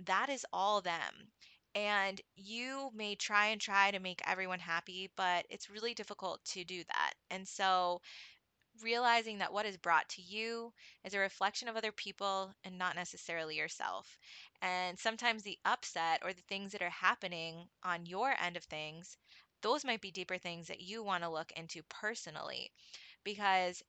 that 0.00 0.28
is 0.28 0.46
all 0.52 0.80
them. 0.80 1.32
And 1.74 2.20
you 2.36 2.90
may 2.94 3.14
try 3.16 3.46
and 3.48 3.60
try 3.60 3.90
to 3.90 4.00
make 4.00 4.20
everyone 4.26 4.58
happy, 4.60 5.10
but 5.16 5.46
it's 5.50 5.70
really 5.70 5.94
difficult 5.94 6.44
to 6.46 6.64
do 6.64 6.82
that. 6.84 7.14
And 7.30 7.46
so 7.48 8.00
realizing 8.82 9.38
that 9.38 9.52
what 9.52 9.66
is 9.66 9.76
brought 9.76 10.08
to 10.08 10.22
you 10.22 10.72
is 11.04 11.14
a 11.14 11.18
reflection 11.18 11.68
of 11.68 11.76
other 11.76 11.92
people 11.92 12.52
and 12.64 12.78
not 12.78 12.96
necessarily 12.96 13.56
yourself. 13.56 14.18
And 14.62 14.98
sometimes 14.98 15.42
the 15.42 15.58
upset 15.64 16.22
or 16.24 16.32
the 16.32 16.42
things 16.42 16.72
that 16.72 16.82
are 16.82 16.90
happening 16.90 17.68
on 17.84 18.06
your 18.06 18.34
end 18.40 18.56
of 18.56 18.64
things, 18.64 19.16
those 19.62 19.84
might 19.84 20.00
be 20.00 20.10
deeper 20.10 20.38
things 20.38 20.68
that 20.68 20.80
you 20.80 21.02
want 21.02 21.22
to 21.24 21.30
look 21.30 21.52
into 21.52 21.82
personally 21.84 22.70
because 23.24 23.82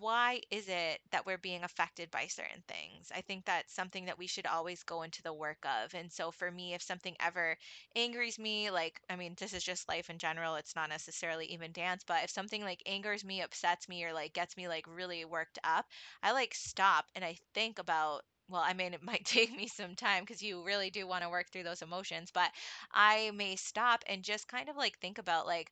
why 0.00 0.40
is 0.50 0.68
it 0.68 1.00
that 1.12 1.26
we're 1.26 1.38
being 1.38 1.62
affected 1.62 2.10
by 2.10 2.26
certain 2.26 2.62
things? 2.68 3.10
I 3.14 3.20
think 3.20 3.44
that's 3.44 3.72
something 3.72 4.06
that 4.06 4.18
we 4.18 4.26
should 4.26 4.46
always 4.46 4.82
go 4.82 5.02
into 5.02 5.22
the 5.22 5.32
work 5.32 5.64
of. 5.64 5.94
And 5.94 6.10
so 6.10 6.30
for 6.30 6.50
me, 6.50 6.74
if 6.74 6.82
something 6.82 7.16
ever 7.20 7.56
angers 7.94 8.38
me, 8.38 8.70
like, 8.70 9.00
I 9.10 9.16
mean, 9.16 9.34
this 9.38 9.52
is 9.52 9.62
just 9.64 9.88
life 9.88 10.10
in 10.10 10.18
general, 10.18 10.56
it's 10.56 10.74
not 10.76 10.88
necessarily 10.88 11.46
even 11.46 11.72
dance, 11.72 12.02
but 12.06 12.24
if 12.24 12.30
something 12.30 12.62
like 12.62 12.82
angers 12.86 13.24
me, 13.24 13.42
upsets 13.42 13.88
me, 13.88 14.04
or 14.04 14.12
like 14.12 14.32
gets 14.32 14.56
me 14.56 14.68
like 14.68 14.86
really 14.88 15.24
worked 15.24 15.58
up, 15.64 15.86
I 16.22 16.32
like 16.32 16.54
stop 16.54 17.06
and 17.14 17.24
I 17.24 17.36
think 17.54 17.78
about 17.78 18.22
well, 18.48 18.62
I 18.64 18.74
mean, 18.74 18.92
it 18.92 19.02
might 19.02 19.24
take 19.24 19.54
me 19.56 19.66
some 19.68 19.94
time 19.94 20.22
because 20.24 20.42
you 20.42 20.62
really 20.64 20.90
do 20.90 21.06
want 21.06 21.22
to 21.22 21.30
work 21.30 21.46
through 21.50 21.62
those 21.62 21.82
emotions, 21.82 22.30
but 22.32 22.50
I 22.92 23.30
may 23.34 23.56
stop 23.56 24.04
and 24.06 24.22
just 24.22 24.48
kind 24.48 24.68
of 24.68 24.76
like 24.76 24.98
think 24.98 25.18
about 25.18 25.46
like, 25.46 25.70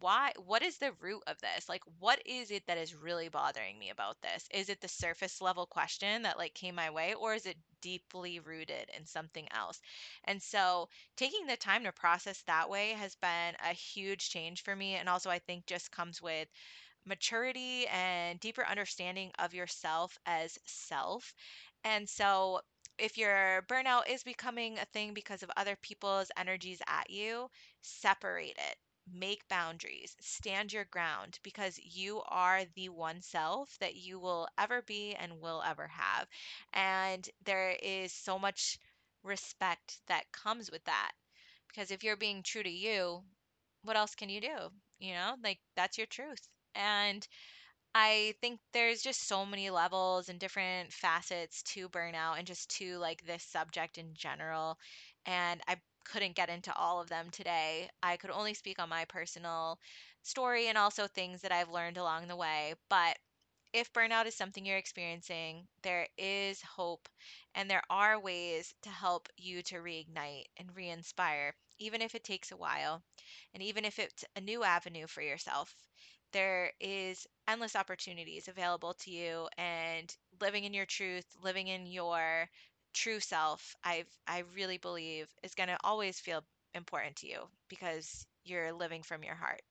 why 0.00 0.32
what 0.46 0.62
is 0.62 0.78
the 0.78 0.92
root 1.00 1.22
of 1.26 1.40
this 1.40 1.68
like 1.68 1.82
what 1.98 2.20
is 2.26 2.50
it 2.50 2.66
that 2.66 2.78
is 2.78 2.94
really 2.94 3.28
bothering 3.28 3.78
me 3.78 3.90
about 3.90 4.20
this 4.22 4.46
is 4.52 4.68
it 4.68 4.80
the 4.80 4.88
surface 4.88 5.40
level 5.40 5.66
question 5.66 6.22
that 6.22 6.38
like 6.38 6.54
came 6.54 6.74
my 6.74 6.90
way 6.90 7.14
or 7.14 7.34
is 7.34 7.46
it 7.46 7.56
deeply 7.80 8.40
rooted 8.40 8.88
in 8.96 9.04
something 9.06 9.46
else 9.52 9.80
and 10.24 10.40
so 10.42 10.88
taking 11.16 11.46
the 11.46 11.56
time 11.56 11.84
to 11.84 11.92
process 11.92 12.42
that 12.42 12.68
way 12.70 12.90
has 12.90 13.14
been 13.16 13.54
a 13.68 13.72
huge 13.74 14.30
change 14.30 14.62
for 14.62 14.74
me 14.76 14.94
and 14.94 15.08
also 15.08 15.30
i 15.30 15.38
think 15.38 15.66
just 15.66 15.90
comes 15.90 16.22
with 16.22 16.48
maturity 17.04 17.86
and 17.88 18.40
deeper 18.40 18.66
understanding 18.66 19.30
of 19.38 19.54
yourself 19.54 20.18
as 20.26 20.58
self. 20.66 21.32
And 21.84 22.08
so, 22.08 22.60
if 22.98 23.16
your 23.18 23.62
burnout 23.68 24.08
is 24.08 24.22
becoming 24.24 24.78
a 24.78 24.84
thing 24.86 25.14
because 25.14 25.42
of 25.42 25.50
other 25.56 25.76
people's 25.76 26.30
energies 26.36 26.82
at 26.88 27.08
you, 27.10 27.50
separate 27.82 28.56
it. 28.58 28.76
Make 29.06 29.46
boundaries, 29.48 30.16
stand 30.20 30.72
your 30.72 30.84
ground 30.84 31.38
because 31.44 31.78
you 31.78 32.22
are 32.22 32.64
the 32.64 32.88
one 32.88 33.22
self 33.22 33.78
that 33.78 33.94
you 33.94 34.18
will 34.18 34.48
ever 34.58 34.82
be 34.82 35.14
and 35.14 35.40
will 35.40 35.62
ever 35.62 35.86
have. 35.88 36.28
And 36.72 37.28
there 37.44 37.70
is 37.82 38.12
so 38.12 38.38
much 38.40 38.78
respect 39.22 40.00
that 40.06 40.32
comes 40.32 40.70
with 40.70 40.84
that 40.84 41.12
because 41.68 41.90
if 41.90 42.04
you're 42.04 42.16
being 42.16 42.42
true 42.42 42.62
to 42.62 42.70
you, 42.70 43.24
what 43.82 43.96
else 43.96 44.14
can 44.14 44.28
you 44.28 44.40
do? 44.40 44.70
You 44.98 45.14
know, 45.14 45.36
like 45.42 45.60
that's 45.76 45.98
your 45.98 46.06
truth. 46.08 46.48
And 46.74 47.26
I 47.94 48.34
think 48.40 48.60
there's 48.72 49.02
just 49.02 49.26
so 49.26 49.44
many 49.46 49.70
levels 49.70 50.28
and 50.28 50.38
different 50.38 50.92
facets 50.92 51.62
to 51.74 51.88
burnout 51.88 52.38
and 52.38 52.46
just 52.46 52.68
to 52.78 52.98
like 52.98 53.24
this 53.24 53.42
subject 53.44 53.98
in 53.98 54.14
general. 54.14 54.78
And 55.26 55.60
I 55.68 55.76
couldn't 56.04 56.36
get 56.36 56.48
into 56.50 56.74
all 56.74 57.00
of 57.00 57.08
them 57.08 57.30
today. 57.30 57.88
I 58.02 58.16
could 58.16 58.30
only 58.30 58.54
speak 58.54 58.78
on 58.78 58.88
my 58.88 59.04
personal 59.06 59.78
story 60.22 60.68
and 60.68 60.78
also 60.78 61.06
things 61.06 61.42
that 61.42 61.52
I've 61.52 61.70
learned 61.70 61.96
along 61.98 62.28
the 62.28 62.36
way. 62.36 62.74
But 62.88 63.18
if 63.72 63.92
burnout 63.92 64.26
is 64.26 64.34
something 64.36 64.64
you're 64.66 64.78
experiencing, 64.78 65.68
there 65.82 66.08
is 66.18 66.62
hope 66.62 67.08
and 67.54 67.70
there 67.70 67.82
are 67.90 68.18
ways 68.20 68.74
to 68.82 68.90
help 68.90 69.28
you 69.36 69.62
to 69.64 69.76
reignite 69.76 70.44
and 70.58 70.74
re 70.76 70.88
inspire, 70.88 71.54
even 71.78 72.02
if 72.02 72.14
it 72.14 72.24
takes 72.24 72.50
a 72.52 72.56
while, 72.56 73.02
and 73.54 73.62
even 73.62 73.84
if 73.84 73.98
it's 73.98 74.24
a 74.36 74.40
new 74.40 74.64
avenue 74.64 75.06
for 75.06 75.22
yourself. 75.22 75.74
There 76.32 76.72
is 76.80 77.26
endless 77.46 77.76
opportunities 77.76 78.48
available 78.48 78.94
to 78.94 79.10
you, 79.10 79.48
and 79.56 80.14
living 80.40 80.64
in 80.64 80.74
your 80.74 80.86
truth, 80.86 81.26
living 81.42 81.68
in 81.68 81.86
your 81.86 82.50
true 82.92 83.20
self, 83.20 83.76
I've 83.84 84.08
I 84.26 84.40
really 84.54 84.78
believe 84.78 85.28
is 85.42 85.54
going 85.54 85.68
to 85.68 85.78
always 85.84 86.20
feel 86.20 86.44
important 86.74 87.16
to 87.16 87.26
you 87.28 87.48
because 87.68 88.26
you're 88.44 88.72
living 88.72 89.02
from 89.02 89.22
your 89.24 89.34
heart. 89.36 89.62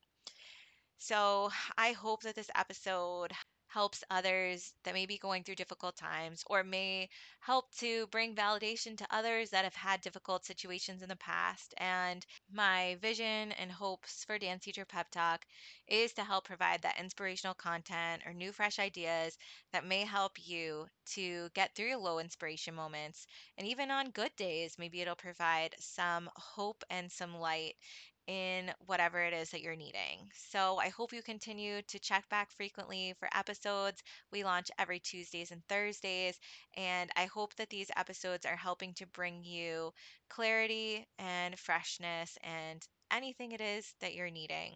So 1.00 1.52
I 1.78 1.92
hope 1.92 2.22
that 2.24 2.36
this 2.36 2.50
episode 2.56 3.34
helps 3.74 4.04
others 4.10 4.74
that 4.84 4.94
may 4.94 5.06
be 5.06 5.18
going 5.18 5.44
through 5.44 5.56
difficult 5.56 5.96
times 5.96 6.44
or 6.48 6.64
may 6.64 7.10
help 7.40 7.72
to 7.76 8.08
bring 8.08 8.36
validation 8.36 8.98
to 8.98 9.08
others 9.16 9.50
that 9.50 9.64
have 9.64 9.76
had 9.76 10.02
difficult 10.02 10.46
situations 10.46 11.02
in 11.02 11.10
the 11.10 11.16
past. 11.16 11.74
And 11.78 12.26
my 12.54 12.98
vision 13.02 13.52
and 13.54 13.72
hopes 13.72 14.24
for 14.26 14.38
Dance 14.38 14.64
Teacher 14.64 14.86
Pep 14.86 15.10
Talk 15.12 15.46
is 15.88 16.14
to 16.14 16.24
help 16.24 16.46
provide 16.46 16.82
that 16.82 17.00
inspirational 17.00 17.54
content 17.56 18.24
or 18.26 18.34
new, 18.34 18.52
fresh 18.52 18.80
ideas 18.80 19.38
that 19.72 19.86
may 19.86 20.04
help 20.06 20.38
you 20.48 20.88
to 21.14 21.50
get 21.54 21.76
through 21.76 21.88
your 21.88 21.98
low 21.98 22.20
inspiration 22.20 22.74
moments. 22.76 23.28
And 23.58 23.68
even 23.68 23.92
on 23.92 24.12
good 24.12 24.36
days, 24.36 24.78
maybe 24.78 25.02
it'll 25.02 25.16
provide 25.16 25.76
some 25.80 26.30
hope 26.36 26.84
and 26.90 27.12
some 27.12 27.38
light 27.38 27.76
in 28.28 28.72
whatever 28.86 29.22
it 29.22 29.34
is 29.34 29.50
that 29.50 29.62
you're 29.62 29.76
needing. 29.76 30.30
So 30.34 30.78
I 30.78 30.90
hope 30.90 31.14
you 31.14 31.22
continue 31.22 31.82
to 31.88 32.00
check 32.00 32.28
back 32.30 32.52
frequently 32.52 33.14
for 33.20 33.30
episodes. 33.36 34.04
We 34.32 34.44
launch 34.44 34.70
every 34.80 35.00
Tuesdays 35.00 35.52
and 35.52 35.62
Thursdays, 35.68 36.40
and 36.78 37.10
I 37.16 37.26
hope 37.26 37.56
that 37.56 37.70
these 37.70 37.92
episodes 37.98 38.46
are 38.46 38.56
helping 38.56 38.94
to 38.96 39.08
bring 39.08 39.44
you 39.44 39.92
clarity 40.30 41.06
and 41.20 41.58
freshness 41.58 42.38
and 42.44 42.82
anything 43.12 43.52
it 43.52 43.62
is 43.62 43.94
that 44.00 44.16
you're 44.16 44.30
needing. 44.30 44.72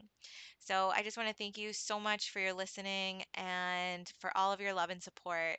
So 0.60 0.92
I 0.96 1.04
just 1.04 1.18
want 1.18 1.30
to 1.30 1.36
thank 1.36 1.58
you 1.58 1.74
so 1.74 2.00
much 2.00 2.32
for 2.32 2.40
your 2.40 2.54
listening 2.54 3.24
and 3.36 4.12
for 4.20 4.36
all 4.36 4.52
of 4.52 4.60
your 4.60 4.74
love 4.74 4.90
and 4.90 5.02
support. 5.02 5.58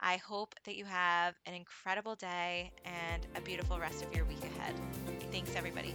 I 0.00 0.18
hope 0.18 0.54
that 0.64 0.76
you 0.76 0.84
have 0.84 1.34
an 1.46 1.54
incredible 1.54 2.14
day 2.16 2.70
and 2.84 3.26
a 3.34 3.40
beautiful 3.40 3.78
rest 3.78 4.04
of 4.04 4.14
your 4.14 4.24
week 4.26 4.42
ahead. 4.42 4.74
Thanks, 5.32 5.54
everybody. 5.56 5.94